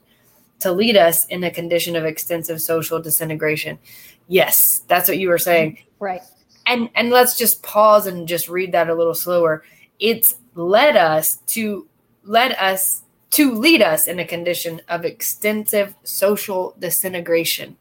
[0.60, 3.78] to lead us in a condition of extensive social disintegration.
[4.28, 5.78] Yes, that's what you were saying.
[5.98, 6.22] Right.
[6.66, 9.62] And and let's just pause and just read that a little slower.
[9.98, 11.86] It's led us to
[12.24, 17.76] led us to lead us in a condition of extensive social disintegration.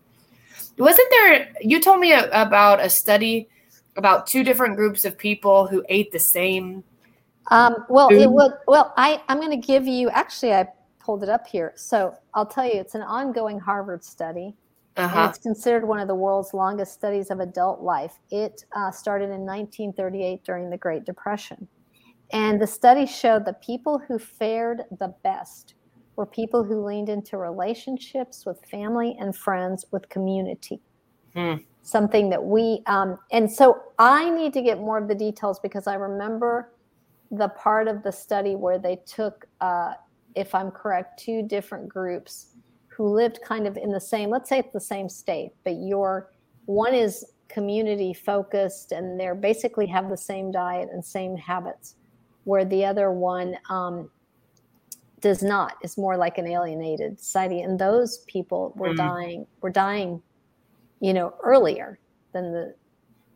[0.78, 3.48] Wasn't there you told me about a study
[3.96, 6.84] about two different groups of people who ate the same
[7.52, 8.54] um, well, it would.
[8.68, 10.10] Well, I I'm going to give you.
[10.10, 10.68] Actually, I
[11.06, 12.80] pulled it up here, so I'll tell you.
[12.80, 14.56] It's an ongoing Harvard study.
[14.98, 15.20] Uh-huh.
[15.20, 18.20] And it's considered one of the world's longest studies of adult life.
[18.32, 21.68] It uh, started in 1938 during the Great Depression.
[22.32, 25.76] And the study showed that people who fared the best
[26.16, 30.80] were people who leaned into relationships with family and friends with community.
[31.34, 31.56] Hmm.
[31.82, 35.88] Something that we, um, and so I need to get more of the details because
[35.88, 36.72] I remember
[37.32, 39.94] the part of the study where they took, uh,
[40.36, 42.48] if I'm correct, two different groups
[42.88, 46.32] who lived kind of in the same, let's say it's the same state, but your
[46.66, 51.96] one is community focused and they're basically have the same diet and same habits,
[52.44, 54.10] where the other one um,
[55.22, 57.62] does not, is more like an alienated society.
[57.62, 58.98] And those people were mm.
[58.98, 60.22] dying, were dying,
[61.00, 62.00] you know, earlier
[62.34, 62.76] than the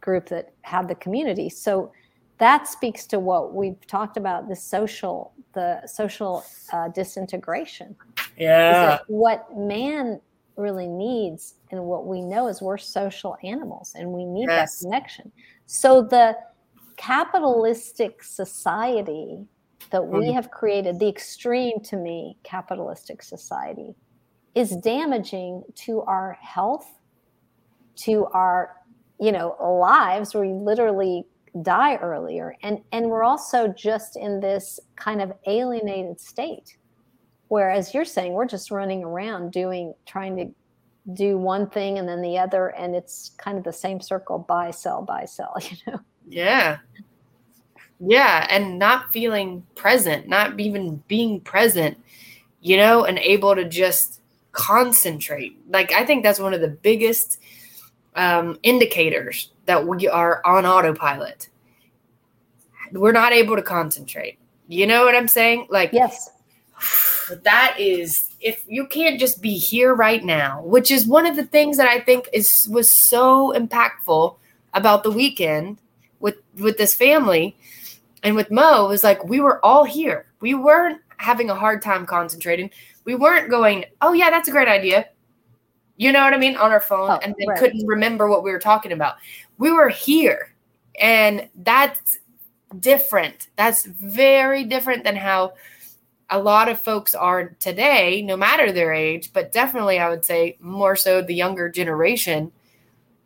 [0.02, 1.50] group that had the community.
[1.50, 1.92] So
[2.40, 7.96] that speaks to what we've talked about the social the social uh, disintegration
[8.38, 10.20] yeah what man
[10.56, 14.80] really needs and what we know is we're social animals and we need yes.
[14.80, 15.32] that connection
[15.66, 16.36] so the
[16.98, 19.46] capitalistic society
[19.92, 20.34] that we mm.
[20.34, 23.96] have created the extreme to me capitalistic society
[24.56, 27.00] is damaging to our health
[27.96, 28.76] to our
[29.20, 31.26] you know lives where we literally
[31.62, 36.78] die earlier and and we're also just in this kind of alienated state.
[37.48, 42.22] Whereas you're saying we're just running around doing trying to do one thing and then
[42.22, 46.00] the other and it's kind of the same circle buy sell buy sell you know?
[46.28, 46.78] Yeah.
[48.00, 51.98] Yeah and not feeling present not even being present
[52.62, 55.58] you know and able to just concentrate.
[55.70, 57.40] Like i think that's one of the biggest
[58.16, 61.50] um, indicators that we are on autopilot.
[62.92, 64.40] We're not able to concentrate.
[64.68, 65.68] You know what I'm saying?
[65.70, 66.30] Like, yes,
[67.44, 71.46] that is if you can't just be here right now, which is one of the
[71.46, 74.36] things that I think is was so impactful
[74.74, 75.80] about the weekend
[76.20, 77.56] with with this family
[78.24, 80.26] and with Mo was like we were all here.
[80.40, 82.70] We weren't having a hard time concentrating.
[83.06, 85.08] We weren't going, "Oh yeah, that's a great idea."
[86.00, 86.56] You know what I mean?
[86.56, 87.60] On our phone oh, and then right.
[87.60, 89.18] couldn't remember what we were talking about.
[89.58, 90.56] We were here.
[90.98, 92.20] And that's
[92.80, 93.50] different.
[93.58, 95.56] That's very different than how
[96.30, 100.56] a lot of folks are today, no matter their age, but definitely I would say
[100.62, 102.54] more so the younger generation,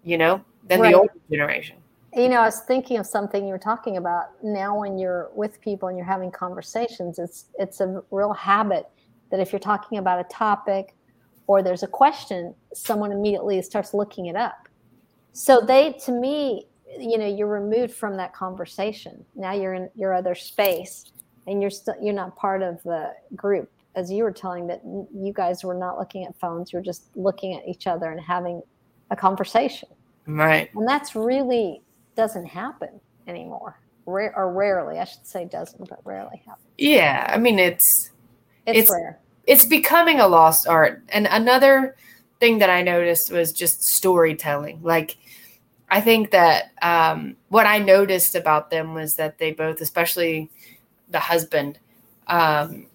[0.04, 0.94] you know, than right.
[0.94, 1.76] the older generation.
[2.16, 4.44] You know, I was thinking of something you were talking about.
[4.44, 8.88] Now when you're with people and you're having conversations, it's it's a real habit
[9.30, 10.96] that if you're talking about a topic
[11.48, 14.68] or there's a question, someone immediately starts looking it up.
[15.34, 16.68] So they, to me,
[17.00, 19.26] you know, you're removed from that conversation.
[19.36, 21.06] Now you're in your other space,
[21.48, 23.70] and you're still you're not part of the group.
[23.96, 27.56] As you were telling that you guys were not looking at phones, you're just looking
[27.56, 28.62] at each other and having
[29.12, 29.90] a conversation.
[30.26, 30.70] Right.
[30.74, 31.82] And that's really
[32.16, 33.80] doesn't happen anymore.
[34.06, 36.68] Rare or rarely, I should say, doesn't, but rarely happens.
[36.78, 38.12] Yeah, I mean it's
[38.66, 41.04] it's, it's rare it's becoming a lost art.
[41.10, 41.96] And another
[42.40, 44.80] thing that I noticed was just storytelling.
[44.82, 45.18] Like,
[45.90, 50.50] I think that um, what I noticed about them was that they both, especially
[51.10, 51.80] the husband,
[52.28, 52.88] um,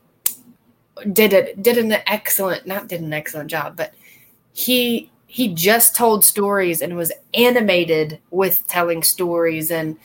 [1.13, 3.95] did it did an excellent not did an excellent job, but
[4.53, 9.97] he he just told stories and was animated with telling stories and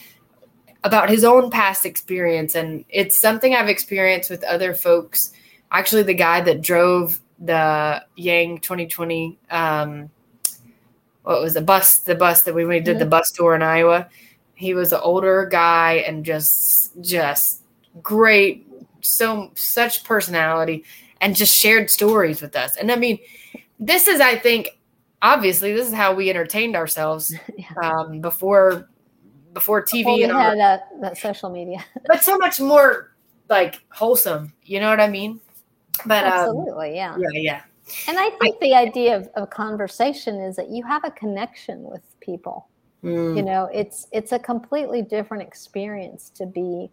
[0.83, 5.33] about his own past experience and it's something I've experienced with other folks
[5.73, 10.09] actually the guy that drove the Yang 2020 um,
[11.23, 12.99] what was the bus the bus that we, we did mm-hmm.
[12.99, 14.07] the bus tour in Iowa.
[14.55, 17.63] He was an older guy and just just
[18.01, 18.67] great,
[19.01, 20.83] so such personality
[21.21, 22.75] and just shared stories with us.
[22.75, 23.19] And I mean,
[23.79, 24.77] this is I think
[25.21, 27.33] obviously this is how we entertained ourselves
[27.83, 28.89] um, before
[29.53, 31.83] before TV and had that, that social media.
[32.07, 33.13] but so much more
[33.49, 34.53] like wholesome.
[34.63, 35.39] You know what I mean?
[36.05, 37.61] But um, absolutely, um, yeah, yeah, yeah.
[38.07, 41.83] And I think I, the idea of, of conversation is that you have a connection
[41.83, 42.67] with people.
[43.03, 43.35] Mm.
[43.35, 46.89] You know, it's it's a completely different experience to be.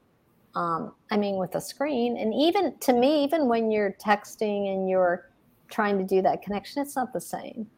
[0.57, 4.91] Um, I mean, with a screen, and even to me, even when you're texting and
[4.91, 5.31] you're
[5.69, 7.69] trying to do that connection, it's not the same.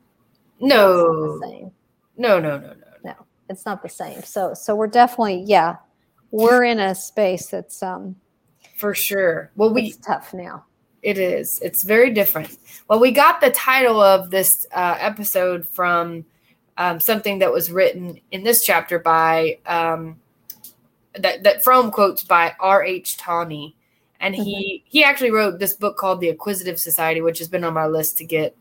[0.61, 1.71] No, the same.
[2.17, 3.15] No, no, no, no, no.
[3.49, 4.23] It's not the same.
[4.23, 5.77] So, so we're definitely, yeah,
[6.31, 8.17] we're in a space that's um,
[8.77, 9.51] for sure.
[9.57, 10.65] Well, we tough now.
[11.03, 11.59] It is.
[11.61, 12.57] It's very different.
[12.89, 16.25] Well, we got the title of this uh, episode from
[16.79, 20.21] um, something that was written in this chapter by um,
[21.19, 22.85] that that from quotes by R.
[22.85, 23.17] H.
[23.17, 23.75] Tawney,
[24.21, 24.89] and he mm-hmm.
[24.89, 28.17] he actually wrote this book called The Acquisitive Society, which has been on my list
[28.19, 28.57] to get.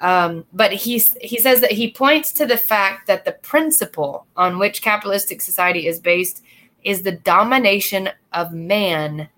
[0.00, 4.58] Um, but he's he says that he points to the fact that the principle on
[4.58, 6.44] which capitalistic society is based
[6.84, 9.28] is the domination of man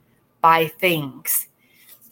[0.43, 1.47] by things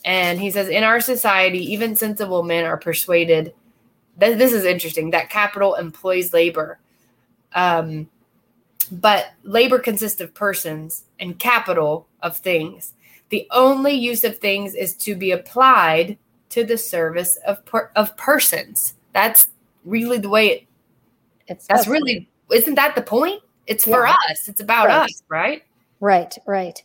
[0.04, 3.52] and he says, in our society, even sensible men are persuaded
[4.18, 6.78] that this is interesting that capital employs labor.
[7.54, 8.08] Um,
[8.90, 12.94] but labor consists of persons and capital of things.
[13.28, 16.18] The only use of things is to be applied
[16.50, 18.94] to the service of per- of persons.
[19.12, 19.48] That's
[19.84, 20.66] really the way it.
[21.46, 23.42] It's That's really isn't that the point?
[23.66, 24.48] It's for us.
[24.48, 25.02] It's about Right.
[25.02, 25.62] us, right?
[26.00, 26.82] Right, right.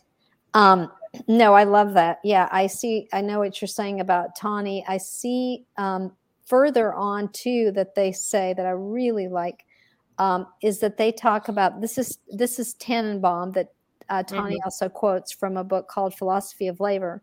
[0.52, 0.92] Um,
[1.28, 2.18] no, I love that.
[2.24, 3.08] Yeah, I see.
[3.12, 4.84] I know what you're saying about Tawney.
[4.88, 6.12] I see um,
[6.46, 9.64] further on too that they say that I really like
[10.18, 13.68] um, is that they talk about this is this is Tannenbaum that
[14.10, 17.22] uh, Tawny also quotes from a book called Philosophy of Labor.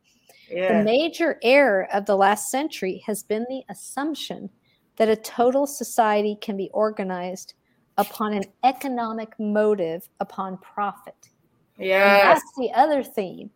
[0.50, 0.80] Yeah.
[0.80, 4.50] The major error of the last century has been the assumption
[4.98, 7.54] that a total society can be organized
[7.98, 11.30] upon an economic motive upon profit.
[11.78, 13.50] Yeah, that's the other theme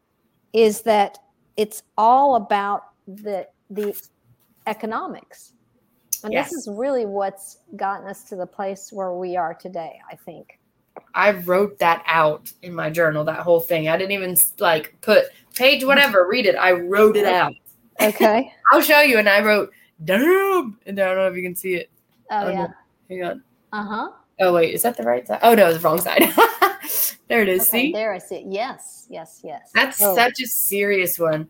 [0.56, 1.20] is that
[1.58, 3.94] it's all about the the
[4.68, 5.52] economics.
[6.24, 6.50] And Yes.
[6.50, 10.60] this is really what's gotten us to the place where we are today, I think.
[11.14, 13.90] I wrote that out in my journal, that whole thing.
[13.90, 15.26] I didn't even like put
[15.56, 16.56] page whatever, read it.
[16.56, 17.54] I wrote it out.
[18.02, 18.52] Okay.
[18.72, 19.18] I'll show you.
[19.18, 19.72] And I wrote,
[20.04, 20.80] damn.
[20.86, 21.90] And I don't know if you can see it.
[22.32, 22.68] Oh Oh, yeah.
[22.68, 22.74] no.
[23.10, 23.44] Hang on.
[23.74, 24.10] Uh-huh.
[24.40, 24.74] Oh, wait.
[24.74, 25.40] Is that the right side?
[25.44, 26.24] Oh, no, it's the wrong side.
[27.28, 27.68] there it is.
[27.70, 27.92] Okay, see?
[27.92, 28.46] there I see it.
[28.48, 29.72] Yes, yes, yes.
[29.74, 31.48] That's Oh, such a serious one.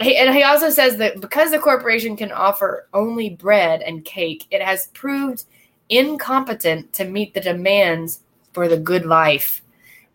[0.00, 4.46] He, and he also says that because the corporation can offer only bread and cake,
[4.50, 5.44] it has proved
[5.88, 8.20] incompetent to meet the demands
[8.52, 9.62] for the good life.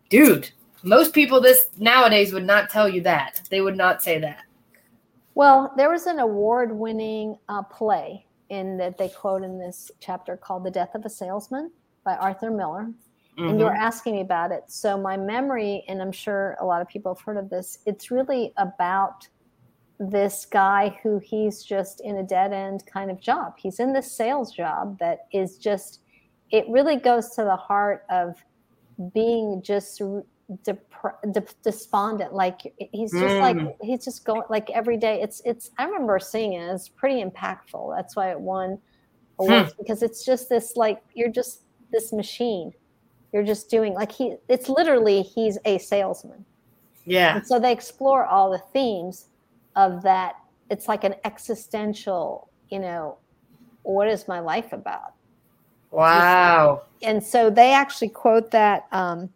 [0.09, 0.49] Dude,
[0.83, 3.41] most people this nowadays would not tell you that.
[3.49, 4.43] They would not say that.
[5.35, 10.63] Well, there was an award-winning uh, play in that they quote in this chapter called
[10.63, 11.71] "The Death of a Salesman"
[12.03, 12.91] by Arthur Miller,
[13.37, 13.77] and you were Mhm.
[13.79, 14.63] asking me about it.
[14.67, 17.79] So my memory, and I'm sure a lot of people have heard of this.
[17.85, 19.27] It's really about
[19.99, 23.53] this guy who he's just in a dead end kind of job.
[23.57, 26.01] He's in this sales job that is just.
[26.51, 28.43] It really goes to the heart of
[29.13, 30.01] being just
[30.63, 30.89] dep-
[31.31, 33.41] de- despondent like he's just Mm.
[33.41, 37.21] like he's just going like every day it's it's i remember seeing it it's pretty
[37.21, 38.79] impactful that's why it won
[39.39, 42.71] awards because it's just this like you're just this machine
[43.33, 46.43] you're just doing like he it's literally he's a salesman
[47.05, 47.37] Yeah.
[47.37, 49.25] and so they explore all the themes
[49.75, 50.35] of that
[50.69, 53.17] it's like an existential you know
[53.83, 55.13] what is my life about
[55.91, 56.81] Wow.
[57.01, 59.29] and so they actually quote that um,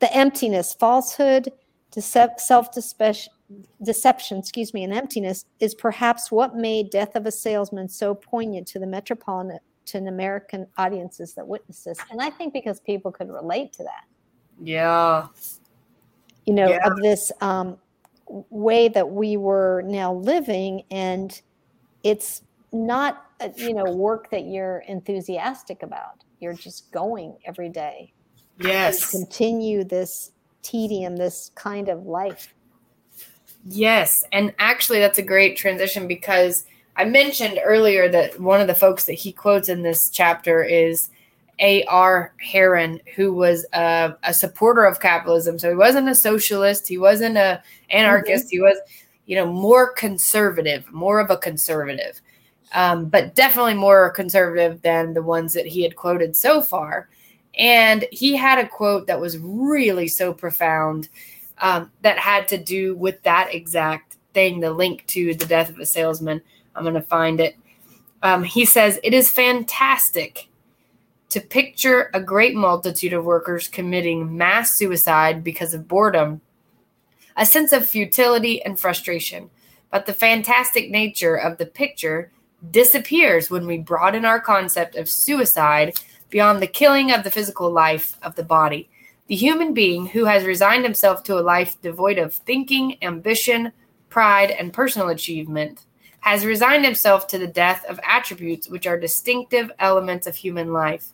[0.00, 1.52] the emptiness, falsehood,
[1.92, 2.68] decep- self
[3.82, 8.66] deception, excuse me, and emptiness is perhaps what made Death of a Salesman so poignant
[8.68, 9.58] to the metropolitan
[9.94, 11.98] American audiences that witnessed this.
[12.10, 14.04] And I think because people could relate to that,
[14.60, 15.28] Yeah.
[16.44, 16.86] you know, Yeah.
[16.86, 17.78] of this um,
[18.26, 20.82] way that we were now living.
[20.90, 21.40] And
[22.02, 26.24] it's not, a, you know, work that you're enthusiastic about.
[26.40, 28.12] You're just going every day
[28.60, 29.10] Yes.
[29.10, 30.32] continue this
[30.62, 32.54] tedium, this kind of life.
[33.68, 36.64] Yes, and actually, that's a great transition because
[36.98, 41.10] I mentioned earlier that one of the folks that he quotes in this chapter is
[41.60, 42.34] A.R.
[42.40, 45.60] Heron, who was a, a supporter of capitalism.
[45.60, 48.76] So he wasn't a socialist, he wasn't a anarchist, he was,
[49.26, 52.20] you know, more conservative, more of a conservative,
[52.74, 57.08] um, but definitely more conservative than the ones that he had quoted so far.
[57.56, 61.08] And he had a quote that was really so profound
[61.58, 65.78] um, that had to do with that exact thing, the link to the death of
[65.78, 66.42] a salesman.
[66.78, 67.56] I'm going to find it.
[68.22, 70.48] Um, he says, It is fantastic
[71.30, 76.40] to picture a great multitude of workers committing mass suicide because of boredom,
[77.36, 79.50] a sense of futility and frustration.
[79.90, 82.30] But the fantastic nature of the picture
[82.70, 85.98] disappears when we broaden our concept of suicide
[86.30, 88.88] beyond the killing of the physical life of the body.
[89.28, 93.72] The human being who has resigned himself to a life devoid of thinking, ambition,
[94.08, 95.84] pride, and personal achievement
[96.20, 101.08] has resigned himself to the death of attributes which are distinctive elements of human life.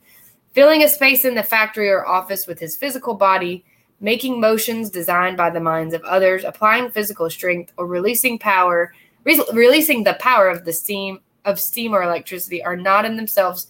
[0.52, 3.64] Filling a space in the factory or office with his physical body,
[4.00, 8.92] making motions designed by the minds of others, applying physical strength, or releasing power,
[9.24, 13.66] re- releasing the power of the steam of steam or electricity are not in themselves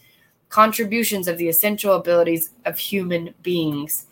[0.48, 4.06] contributions of the essential abilities of human beings.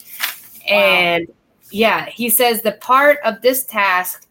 [0.69, 0.77] Wow.
[0.77, 1.29] And
[1.71, 4.27] yeah, he says the part of this task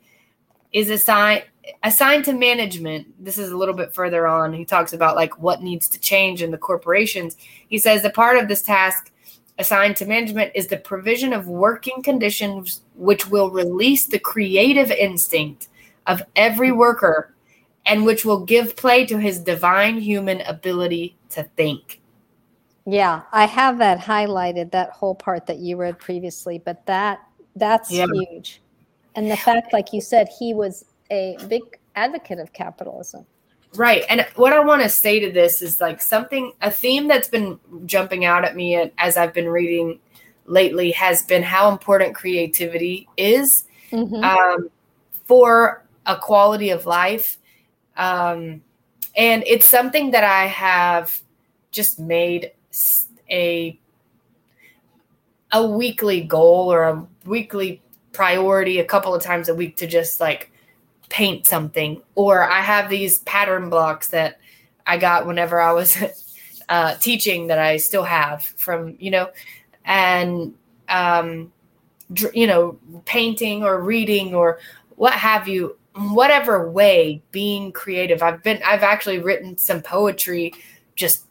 [0.73, 1.43] is assigned
[1.83, 3.07] assigned to management.
[3.23, 4.53] This is a little bit further on.
[4.53, 7.37] He talks about like what needs to change in the corporations.
[7.67, 9.11] He says the part of this task
[9.59, 15.67] assigned to management is the provision of working conditions which will release the creative instinct
[16.07, 17.33] of every worker
[17.85, 21.99] and which will give play to his divine human ability to think.
[22.85, 27.19] Yeah, I have that highlighted, that whole part that you read previously, but that
[27.55, 28.07] that's Yeah.
[28.13, 28.61] huge.
[29.15, 31.61] And the fact, like you said, he was a big
[31.95, 33.25] advocate of capitalism.
[33.75, 34.03] Right.
[34.09, 37.59] And what I want to say to this is like something, a theme that's been
[37.85, 39.99] jumping out at me as I've been reading
[40.45, 44.23] lately has been how important creativity is mm-hmm.
[44.23, 44.69] um,
[45.25, 47.37] for a quality of life.
[47.95, 48.61] Um,
[49.15, 51.21] and it's something that I have
[51.71, 52.51] just made
[53.29, 53.77] a
[55.53, 57.81] a weekly goal or a weekly
[58.13, 60.51] priority a couple of times a week to just like
[61.11, 64.39] paint something or i have these pattern blocks that
[64.87, 65.97] i got whenever i was
[66.69, 69.29] uh, teaching that i still have from you know
[69.85, 70.53] and
[70.87, 71.51] um,
[72.13, 74.59] dr- you know painting or reading or
[74.95, 78.23] what have you whatever way being creative.
[78.23, 80.53] I've been i've actually written some poetry
[80.95, 81.25] just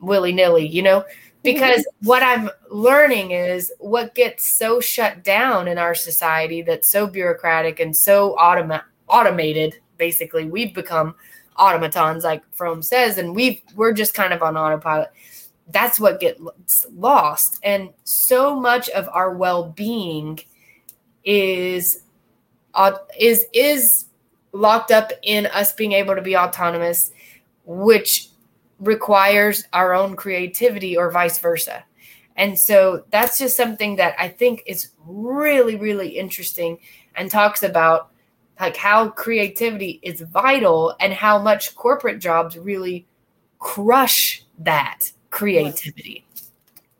[0.00, 1.04] willy-nilly you know
[1.42, 7.06] because what i'm learning is what gets so shut down in our society that's so
[7.06, 11.14] bureaucratic and so automa- automated basically we've become
[11.56, 15.10] automatons like Fromm says and we we're just kind of on autopilot.
[15.68, 17.58] That's what gets lost.
[17.62, 20.40] And so much of our well-being
[21.24, 22.02] is
[22.74, 24.06] uh, is is
[24.52, 27.10] locked up in us being able to be autonomous
[27.64, 28.28] which
[28.82, 31.84] requires our own creativity or vice versa.
[32.36, 36.78] And so that's just something that i think is really really interesting
[37.14, 38.10] and talks about
[38.58, 43.06] like how creativity is vital and how much corporate jobs really
[43.58, 46.24] crush that creativity.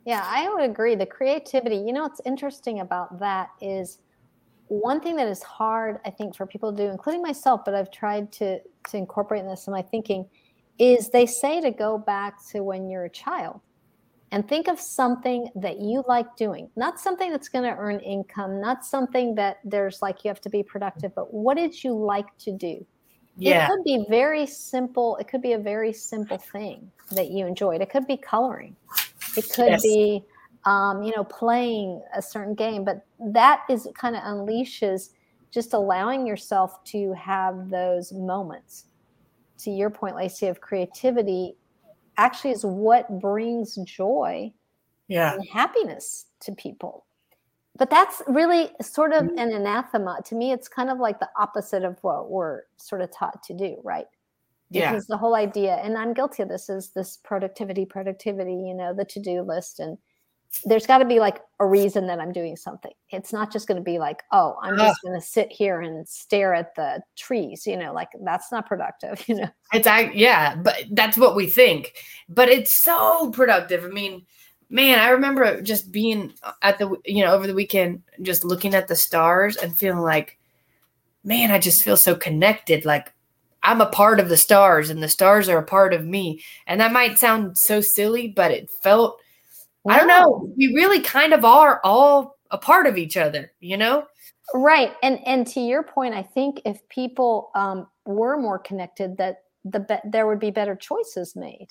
[0.05, 0.95] Yeah i would agree.
[0.95, 3.99] The creativity you know what's interesting about that is
[4.69, 7.91] one thing that is hard, I think, for people to do, including myself, but I've
[7.91, 8.59] tried to
[8.89, 10.27] to incorporate this in my thinking,
[10.79, 13.61] is they say to go back to when you're a child
[14.31, 18.61] and think of something that you like doing, not something that's going to earn income,
[18.61, 22.27] not something that there's like you have to be productive, but what did you like
[22.39, 22.85] to do?
[23.37, 23.65] Yeah.
[23.65, 25.17] It could be very simple.
[25.17, 27.81] It could be a very simple thing that you enjoyed.
[27.81, 28.77] It could be coloring.
[29.37, 29.83] It could yes.
[29.83, 30.25] be
[30.65, 32.85] um, you know, playing a certain game.
[32.85, 35.11] But that is kind of unleashes
[35.51, 38.87] just allowing yourself to have those moments.
[39.63, 41.57] To your point, Lacey, of creativity
[42.17, 44.53] actually is what brings joy
[45.09, 45.35] yeah.
[45.35, 47.05] and happiness to people.
[47.77, 49.39] But that's really sort of mm-hmm.
[49.39, 50.19] an anathema.
[50.27, 53.55] To me, it's kind of like the opposite of what we're sort of taught to
[53.55, 54.07] do, right?
[54.71, 55.15] Because yeah.
[55.15, 59.05] the whole idea, and I'm guilty of this, is this productivity, productivity, you know, the
[59.07, 59.99] to do list and
[60.65, 62.93] there's got to be like a reason that I'm doing something.
[63.11, 64.89] It's not just going to be like, oh, I'm ah.
[64.89, 67.67] just going to sit here and stare at the trees.
[67.67, 69.23] You know, like that's not productive.
[69.33, 71.95] You know, it's I yeah, but that's what we think.
[72.29, 73.85] But it's so productive.
[73.85, 74.27] I mean,
[74.69, 78.75] man, I remember just being uh, at the you know over the weekend, just looking
[78.75, 80.39] at the stars and feeling like,
[81.25, 82.85] man, I just feel so connected.
[82.85, 83.13] Like
[83.63, 86.43] I'm a part of the stars, and the stars are a part of me.
[86.67, 89.22] And that might sound so silly, but it felt
[89.89, 90.53] I don't know.
[90.57, 94.05] We really kind of are all a part of each other, you know?
[94.55, 94.93] Right.
[95.03, 99.81] And and to your point, I think if people um, were more connected, that the
[99.81, 101.69] be- there would be better choices made,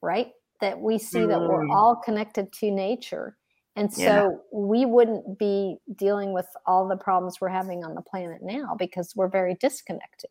[0.00, 0.28] right?
[0.60, 1.28] That we see mm.
[1.28, 1.74] that we're mm.
[1.74, 3.36] all connected to nature.
[3.76, 4.28] And so yeah.
[4.52, 9.16] we wouldn't be dealing with all the problems we're having on the planet now because
[9.16, 10.30] we're very disconnected.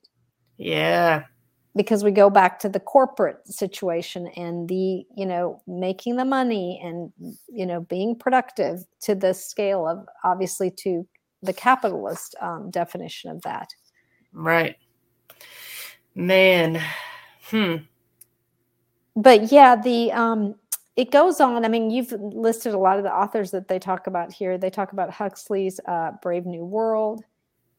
[0.57, 1.24] Yeah
[1.76, 6.80] because we go back to the corporate situation and the you know making the money
[6.84, 7.12] and
[7.48, 11.08] you know being productive to the scale of obviously to
[11.42, 13.70] the capitalist um, definition of that.
[14.32, 14.78] Right.
[16.16, 16.82] Man.
[17.50, 17.76] Hmm.
[19.16, 20.56] But yeah the um
[20.96, 21.66] it goes on.
[21.66, 24.58] I mean you've listed a lot of the authors that they talk about here.
[24.58, 27.24] They talk about huxley's uh, brave new world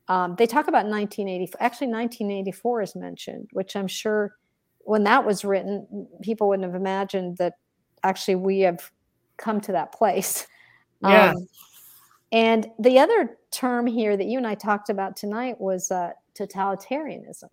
[0.09, 1.63] um, they talk about 1984.
[1.63, 4.35] Actually, 1984 is mentioned, which I'm sure
[4.81, 7.55] when that was written, people wouldn't have imagined that
[8.03, 8.91] actually we have
[9.37, 10.47] come to that place.
[11.03, 11.33] Yeah.
[11.33, 11.49] Um,
[12.33, 17.51] and the other term here that you and I talked about tonight was uh, totalitarianism.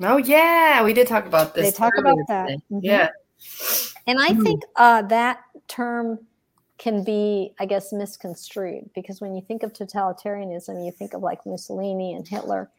[0.00, 1.66] Oh yeah, we did talk about this.
[1.66, 2.48] They talk about that.
[2.48, 2.78] Mm-hmm.
[2.82, 3.10] Yeah.
[4.06, 4.42] And I mm.
[4.42, 6.20] think uh, that term
[6.78, 11.44] can be, I guess, misconstrued because when you think of totalitarianism, you think of like
[11.46, 12.70] Mussolini and Hitler.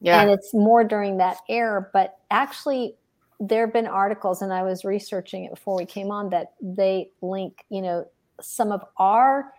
[0.00, 0.22] Yeah.
[0.22, 1.86] And it's more during that era.
[1.92, 2.94] But actually,
[3.38, 7.10] there have been articles, and I was researching it before we came on, that they
[7.22, 8.06] link, you know,
[8.40, 9.52] some of our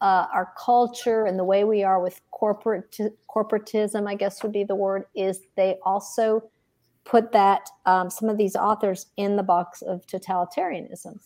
[0.00, 2.96] uh, our culture and the way we are with corporate
[3.28, 6.48] corporatism, I guess would be the word, is they also
[7.04, 11.18] put that um, some of these authors in the box of totalitarianism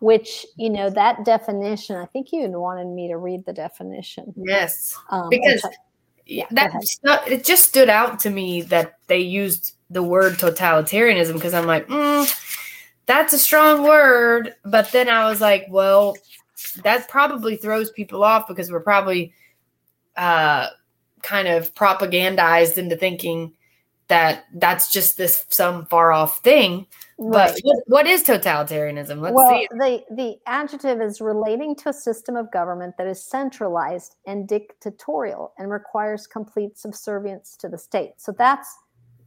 [0.00, 4.96] which you know that definition i think you wanted me to read the definition yes
[5.10, 5.64] um, because
[6.30, 6.72] yeah, that
[7.26, 11.88] it just stood out to me that they used the word totalitarianism because I'm like,
[11.88, 12.64] mm,
[13.06, 14.54] that's a strong word.
[14.64, 16.16] But then I was like, well,
[16.84, 19.34] that probably throws people off because we're probably
[20.16, 20.68] uh,
[21.22, 23.52] kind of propagandized into thinking
[24.10, 26.86] that that's just this some far off thing.
[27.16, 27.48] Right.
[27.48, 29.20] But what, what is totalitarianism?
[29.20, 29.68] Let's well, see.
[29.70, 35.52] The, the adjective is relating to a system of government that is centralized and dictatorial
[35.58, 38.14] and requires complete subservience to the state.
[38.16, 38.76] So that's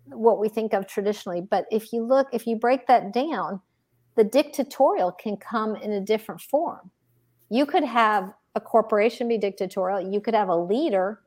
[0.08, 1.42] what we think of traditionally.
[1.42, 3.62] But if you look, if you break that down,
[4.16, 6.92] the dictatorial can come in a different form.
[7.50, 11.22] You could have a corporation be dictatorial, you could have a leader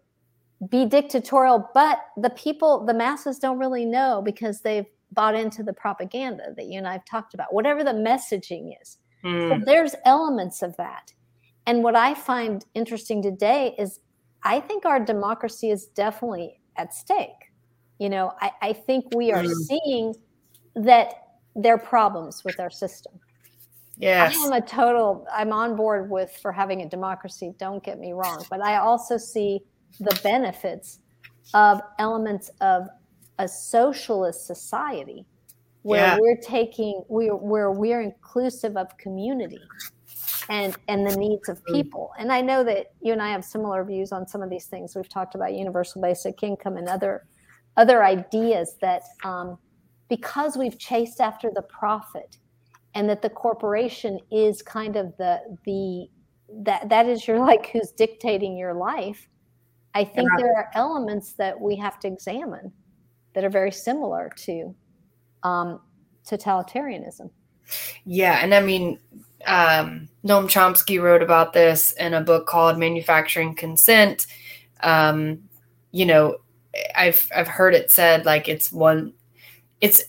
[0.71, 5.73] be dictatorial, but the people, the masses don't really know because they've bought into the
[5.73, 8.99] propaganda that you and I've talked about, whatever the messaging is.
[9.25, 9.49] Mm.
[9.49, 9.65] So hmm.
[9.65, 11.13] there's elements of that.
[11.67, 14.01] And what I find interesting today is
[14.43, 17.53] I think our democracy is definitely at stake.
[17.99, 19.53] You know, I, I think we are mm.
[19.53, 20.15] seeing
[20.77, 21.15] that
[21.55, 23.19] there are problems with our system.
[23.99, 24.37] Yes.
[24.37, 28.13] I am a total, I'm on board with for having a democracy, don't get me
[28.13, 28.45] wrong.
[28.51, 29.63] But I also see
[30.01, 31.01] the benefits
[31.55, 32.89] of elements of
[33.39, 35.27] a socialist society
[35.83, 36.19] where yeah.
[36.19, 39.61] we're taking we're where we're inclusive of community
[40.49, 43.85] and and the needs of people and i know that you and i have similar
[43.85, 47.27] views on some of these things we've talked about universal basic income and other
[47.77, 49.59] other ideas that um,
[50.09, 52.39] because we've chased after the profit
[52.95, 56.09] and that the corporation is kind of the the
[56.65, 59.29] that that is your like who's dictating your life
[59.97, 62.71] I think there are elements that we have to examine
[63.33, 64.75] that are very similar to
[65.43, 65.81] um,
[66.29, 67.31] totalitarianism.
[68.05, 68.99] Yeah, and I mean,
[69.47, 74.27] um, Noam Chomsky wrote about this in a book called Manufacturing Consent.
[74.83, 75.49] Um,
[75.93, 76.37] you know,
[76.95, 79.15] I've I've heard it said like it's one,
[79.81, 80.05] it's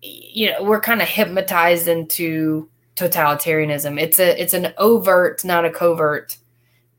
[0.00, 4.00] you know we're kind of hypnotized into totalitarianism.
[4.00, 6.36] It's a it's an overt, not a covert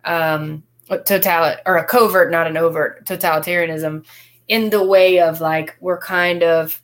[0.04, 0.64] um,
[0.98, 4.06] total or a covert, not an overt totalitarianism
[4.48, 6.82] in the way of like we're kind of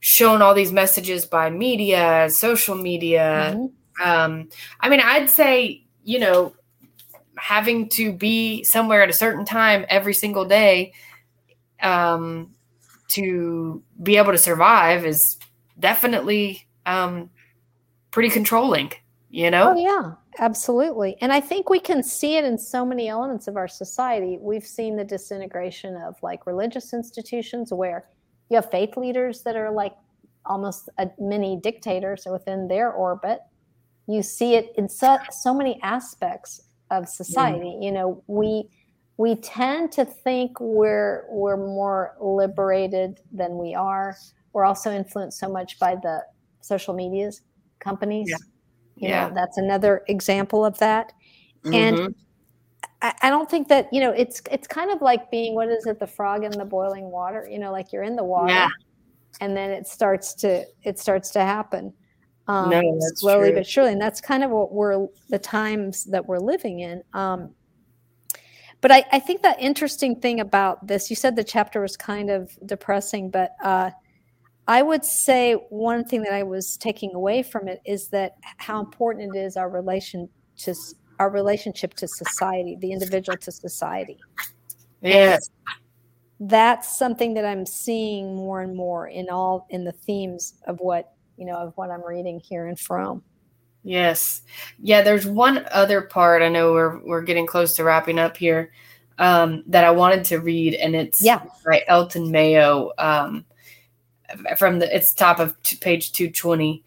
[0.00, 3.54] shown all these messages by media, social media.
[3.54, 4.08] Mm-hmm.
[4.08, 4.48] Um,
[4.80, 6.54] I mean, I'd say, you know,
[7.36, 10.92] having to be somewhere at a certain time every single day
[11.82, 12.54] um,
[13.08, 15.38] to be able to survive is
[15.78, 17.30] definitely um,
[18.10, 18.92] pretty controlling,
[19.30, 19.72] you know?
[19.72, 20.12] Oh, yeah.
[20.38, 21.16] Absolutely.
[21.20, 24.38] And I think we can see it in so many elements of our society.
[24.40, 28.08] We've seen the disintegration of like religious institutions where
[28.48, 29.94] you have faith leaders that are like
[30.46, 33.40] almost a mini dictators within their orbit.
[34.08, 37.76] You see it in so, so many aspects of society.
[37.76, 37.84] Mm.
[37.84, 38.68] You know, we
[39.16, 44.16] we tend to think we're we're more liberated than we are.
[44.54, 46.24] We're also influenced so much by the
[46.62, 47.42] social medias
[47.78, 48.30] companies.
[48.30, 48.49] Yeah
[49.00, 49.28] you yeah.
[49.28, 51.12] know, that's another example of that.
[51.64, 51.74] Mm-hmm.
[51.74, 52.14] And
[53.00, 55.86] I, I don't think that, you know, it's it's kind of like being what is
[55.86, 58.68] it, the frog in the boiling water, you know, like you're in the water yeah.
[59.40, 61.92] and then it starts to it starts to happen.
[62.46, 62.82] Um, no,
[63.14, 63.58] slowly true.
[63.58, 63.92] but surely.
[63.92, 67.02] And that's kind of what we're the times that we're living in.
[67.14, 67.54] Um,
[68.80, 72.30] but I, I, think the interesting thing about this, you said the chapter was kind
[72.30, 73.90] of depressing, but uh,
[74.70, 78.78] I would say one thing that I was taking away from it is that how
[78.78, 80.76] important it is our relation to
[81.18, 84.16] our relationship to society, the individual to society.
[85.02, 85.50] Yes.
[86.38, 90.78] And that's something that I'm seeing more and more in all in the themes of
[90.78, 93.24] what, you know, of what I'm reading here in Fromm.
[93.82, 94.42] Yes.
[94.78, 98.70] Yeah, there's one other part I know we're we're getting close to wrapping up here
[99.18, 101.42] um, that I wanted to read and it's yeah.
[101.66, 102.92] by Elton Mayo.
[102.98, 103.44] Um,
[104.56, 106.82] from the it's top of page 220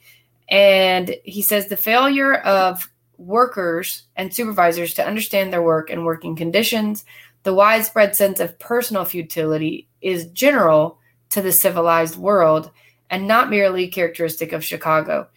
[0.49, 6.35] and he says the failure of workers and supervisors to understand their work and working
[6.35, 7.05] conditions
[7.43, 10.97] the widespread sense of personal futility is general
[11.29, 12.71] to the civilized world
[13.09, 15.27] and not merely characteristic of chicago.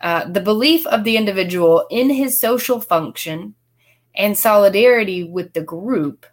[0.00, 3.54] Uh, the belief of the individual in his social function
[4.14, 6.26] and solidarity with the group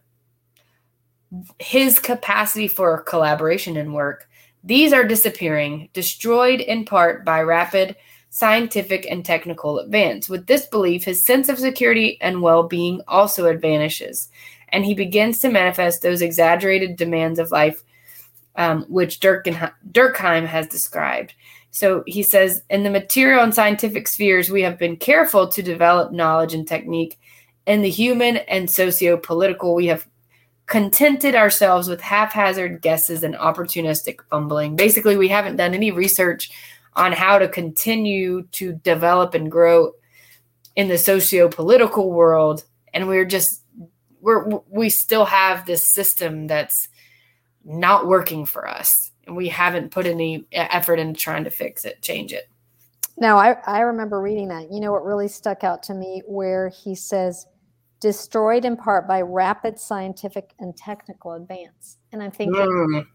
[1.57, 4.29] his capacity for collaboration in work
[4.63, 7.95] these are disappearing, destroyed in part by rapid
[8.29, 10.27] scientific and technical advance.
[10.27, 14.29] With this belief, his sense of security and well being also vanishes,
[14.69, 17.83] and he begins to manifest those exaggerated demands of life
[18.55, 21.33] um, which Durkheim has described.
[21.71, 26.11] So he says, in the material and scientific spheres, we have been careful to develop
[26.11, 27.19] knowledge and technique.
[27.65, 30.07] In the human and socio political, we have
[30.65, 34.75] contented ourselves with haphazard guesses and opportunistic fumbling.
[34.75, 36.51] Basically, we haven't done any research
[36.95, 39.91] on how to continue to develop and grow
[40.75, 43.61] in the socio-political world and we're just
[44.21, 46.87] we're we still have this system that's
[47.63, 52.01] not working for us and we haven't put any effort into trying to fix it
[52.01, 52.49] change it
[53.17, 56.69] no i i remember reading that you know what really stuck out to me where
[56.69, 57.45] he says
[58.03, 61.99] destroyed in part by rapid scientific and technical advance.
[62.11, 63.07] And i'm thinking mm.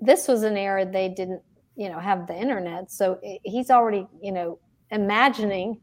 [0.00, 1.42] this was an era they didn't
[1.76, 2.90] you know have the internet.
[2.90, 4.58] So he's already you know
[4.90, 5.80] imagining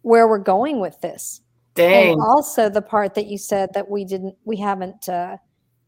[0.00, 1.42] where we're going with this.
[1.74, 2.14] Dang.
[2.14, 5.36] and also the part that you said that we didn't we haven't uh,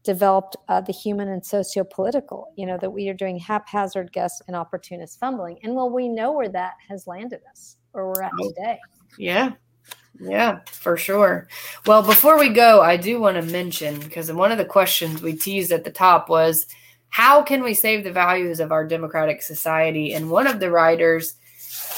[0.03, 4.55] developed uh, the human and socio-political you know that we are doing haphazard guess and
[4.55, 5.57] opportunist fumbling.
[5.63, 8.77] And well we know where that has landed us where we're at oh, today.
[9.17, 9.53] Yeah
[10.19, 11.47] yeah for sure
[11.85, 15.33] well before we go i do want to mention because one of the questions we
[15.33, 16.67] teased at the top was
[17.09, 21.35] how can we save the values of our democratic society and one of the writers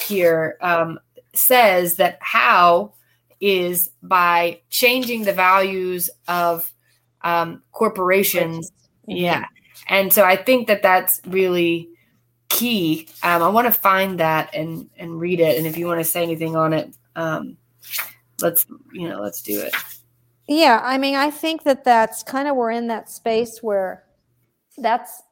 [0.01, 0.99] here um,
[1.33, 2.93] says that how
[3.39, 6.71] is by changing the values of
[7.21, 8.71] um, corporations.
[9.09, 9.17] Mm-hmm.
[9.17, 9.45] Yeah.
[9.87, 11.89] And so I think that that's really
[12.49, 13.07] key.
[13.23, 15.57] Um, I want to find that and and read it.
[15.57, 17.57] And if you want to say anything on it, um,
[18.41, 19.73] let's you know let's do it.
[20.47, 24.03] Yeah, I mean, I think that that's kind of we're in that space where
[24.77, 25.23] that's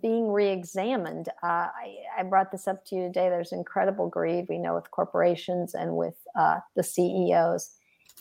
[0.00, 1.28] being re-examined.
[1.42, 3.30] Uh, I, I, brought this up to you today.
[3.30, 7.70] There's incredible greed we know with corporations and with uh, the CEOs,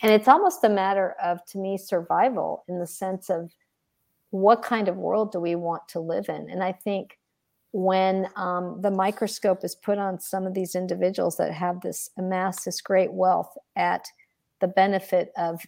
[0.01, 3.51] and it's almost a matter of, to me, survival in the sense of
[4.31, 6.49] what kind of world do we want to live in.
[6.49, 7.17] And I think
[7.71, 12.65] when um, the microscope is put on some of these individuals that have this amassed
[12.65, 14.05] this great wealth at
[14.61, 15.61] the benefit of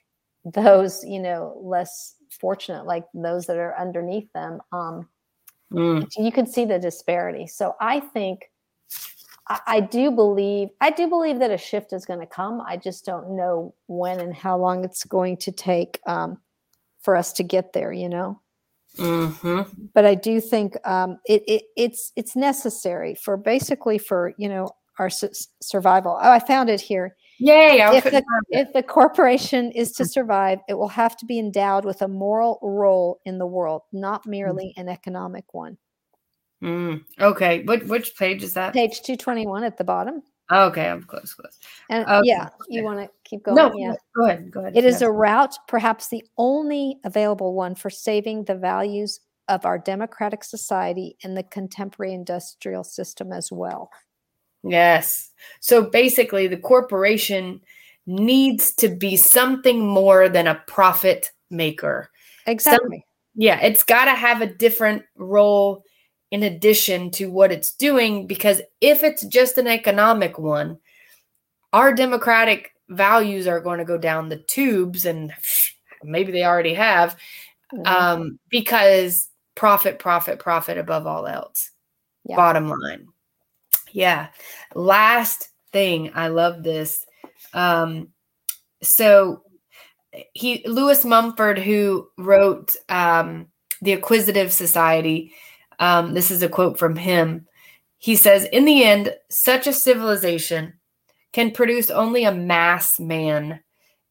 [0.45, 4.61] those, you know, less fortunate, like those that are underneath them.
[4.71, 5.07] Um,
[5.73, 6.07] Mm.
[6.17, 7.47] You can see the disparity.
[7.47, 8.51] So I think
[9.47, 12.61] I, I do believe I do believe that a shift is going to come.
[12.61, 16.37] I just don't know when and how long it's going to take um,
[17.01, 17.93] for us to get there.
[17.93, 18.41] You know.
[18.97, 19.85] Mm-hmm.
[19.93, 24.71] But I do think um, it, it, it's it's necessary for basically for you know
[24.99, 25.29] our su-
[25.61, 26.19] survival.
[26.21, 27.15] Oh, I found it here.
[27.41, 27.81] Yay!
[27.81, 32.03] If the, if the corporation is to survive, it will have to be endowed with
[32.03, 35.77] a moral role in the world, not merely an economic one.
[36.61, 37.63] Mm, okay.
[37.63, 38.73] What which page is that?
[38.73, 40.21] Page 221 at the bottom.
[40.51, 41.57] okay, I'm close, close.
[41.89, 42.21] And okay.
[42.25, 43.55] yeah, you want to keep going?
[43.55, 43.95] No, yeah.
[44.15, 44.51] Go ahead.
[44.51, 44.77] Go ahead.
[44.77, 49.79] It is a route, perhaps the only available one for saving the values of our
[49.79, 53.89] democratic society and the contemporary industrial system as well.
[54.63, 55.31] Yes.
[55.59, 57.61] So basically, the corporation
[58.05, 62.09] needs to be something more than a profit maker.
[62.47, 62.97] Exactly.
[62.97, 63.03] Some,
[63.35, 65.83] yeah, it's got to have a different role
[66.31, 70.77] in addition to what it's doing because if it's just an economic one,
[71.73, 75.33] our democratic values are going to go down the tubes and
[76.03, 77.15] maybe they already have
[77.73, 77.85] mm-hmm.
[77.85, 81.71] um, because profit, profit, profit above all else.
[82.25, 82.35] Yeah.
[82.35, 83.07] Bottom line.
[83.93, 84.27] Yeah.
[84.75, 87.05] Last thing, I love this.
[87.53, 88.09] Um,
[88.81, 89.43] so
[90.33, 93.47] he Lewis Mumford, who wrote um,
[93.81, 95.33] the Acquisitive Society.
[95.79, 97.47] Um, this is a quote from him.
[97.97, 100.73] He says, "In the end, such a civilization
[101.33, 103.61] can produce only a mass man,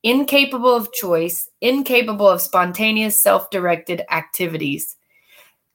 [0.03, 4.97] incapable of choice, incapable of spontaneous, self-directed activities."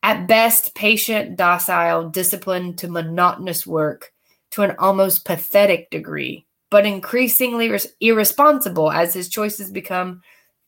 [0.06, 4.14] At best, patient, docile, disciplined to monotonous work
[4.52, 10.22] to an almost pathetic degree, but increasingly res- irresponsible as his choices become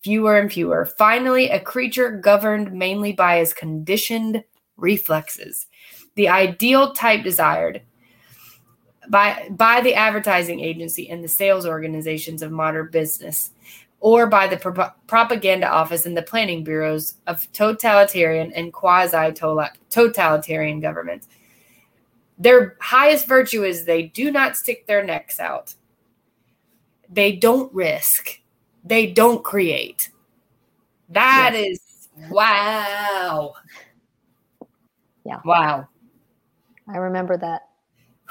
[0.03, 0.85] fewer and fewer.
[0.85, 4.43] Finally, a creature governed mainly by his conditioned
[4.75, 5.67] reflexes,
[6.15, 7.83] the ideal type desired
[9.07, 13.51] by by the advertising agency and the sales organizations of modern business
[13.99, 19.33] or by the pro- propaganda office and the planning bureaus of totalitarian and quasi
[19.89, 21.27] totalitarian governments.
[22.37, 25.73] Their highest virtue is they do not stick their necks out.
[27.09, 28.39] They don't risk.
[28.83, 30.11] They don't create.
[31.09, 33.53] That is wow.
[35.25, 35.39] Yeah.
[35.43, 35.87] Wow.
[36.87, 37.66] I remember that.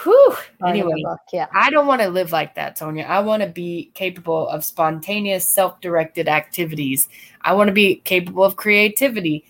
[0.02, 0.36] Whew.
[0.66, 1.46] Anyway, yeah.
[1.54, 3.06] I don't want to live like that, Tonya.
[3.06, 7.08] I want to be capable of spontaneous, self-directed activities.
[7.40, 9.44] I want to be capable of creativity.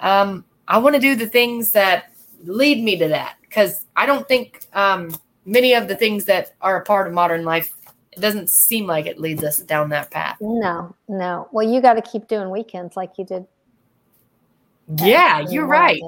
[0.00, 2.12] Um, I want to do the things that
[2.44, 6.80] lead me to that because I don't think um, many of the things that are
[6.80, 7.74] a part of modern life.
[8.12, 10.36] It doesn't seem like it leads us down that path.
[10.40, 11.48] No, no.
[11.50, 13.46] Well, you got to keep doing weekends like you did
[14.98, 16.02] Yeah, you're right.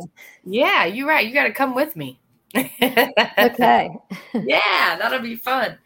[0.44, 1.26] Yeah, you're right.
[1.26, 2.20] You got to come with me.
[3.38, 3.90] okay.
[4.34, 5.78] yeah, that'll be fun.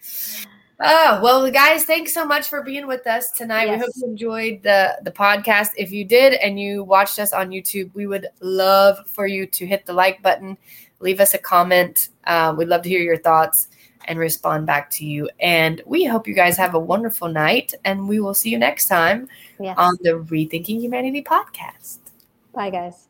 [0.80, 3.66] Oh, well, guys, thanks so much for being with us tonight.
[3.66, 3.78] Yes.
[3.78, 5.70] We hope you enjoyed the, the podcast.
[5.76, 9.66] If you did and you watched us on YouTube, we would love for you to
[9.66, 10.56] hit the like button,
[11.00, 12.10] leave us a comment.
[12.24, 13.68] Uh, we'd love to hear your thoughts
[14.04, 15.28] and respond back to you.
[15.40, 18.86] And we hope you guys have a wonderful night, and we will see you next
[18.86, 19.28] time
[19.60, 19.74] yes.
[19.78, 21.98] on the Rethinking Humanity podcast.
[22.52, 23.06] Bye, guys.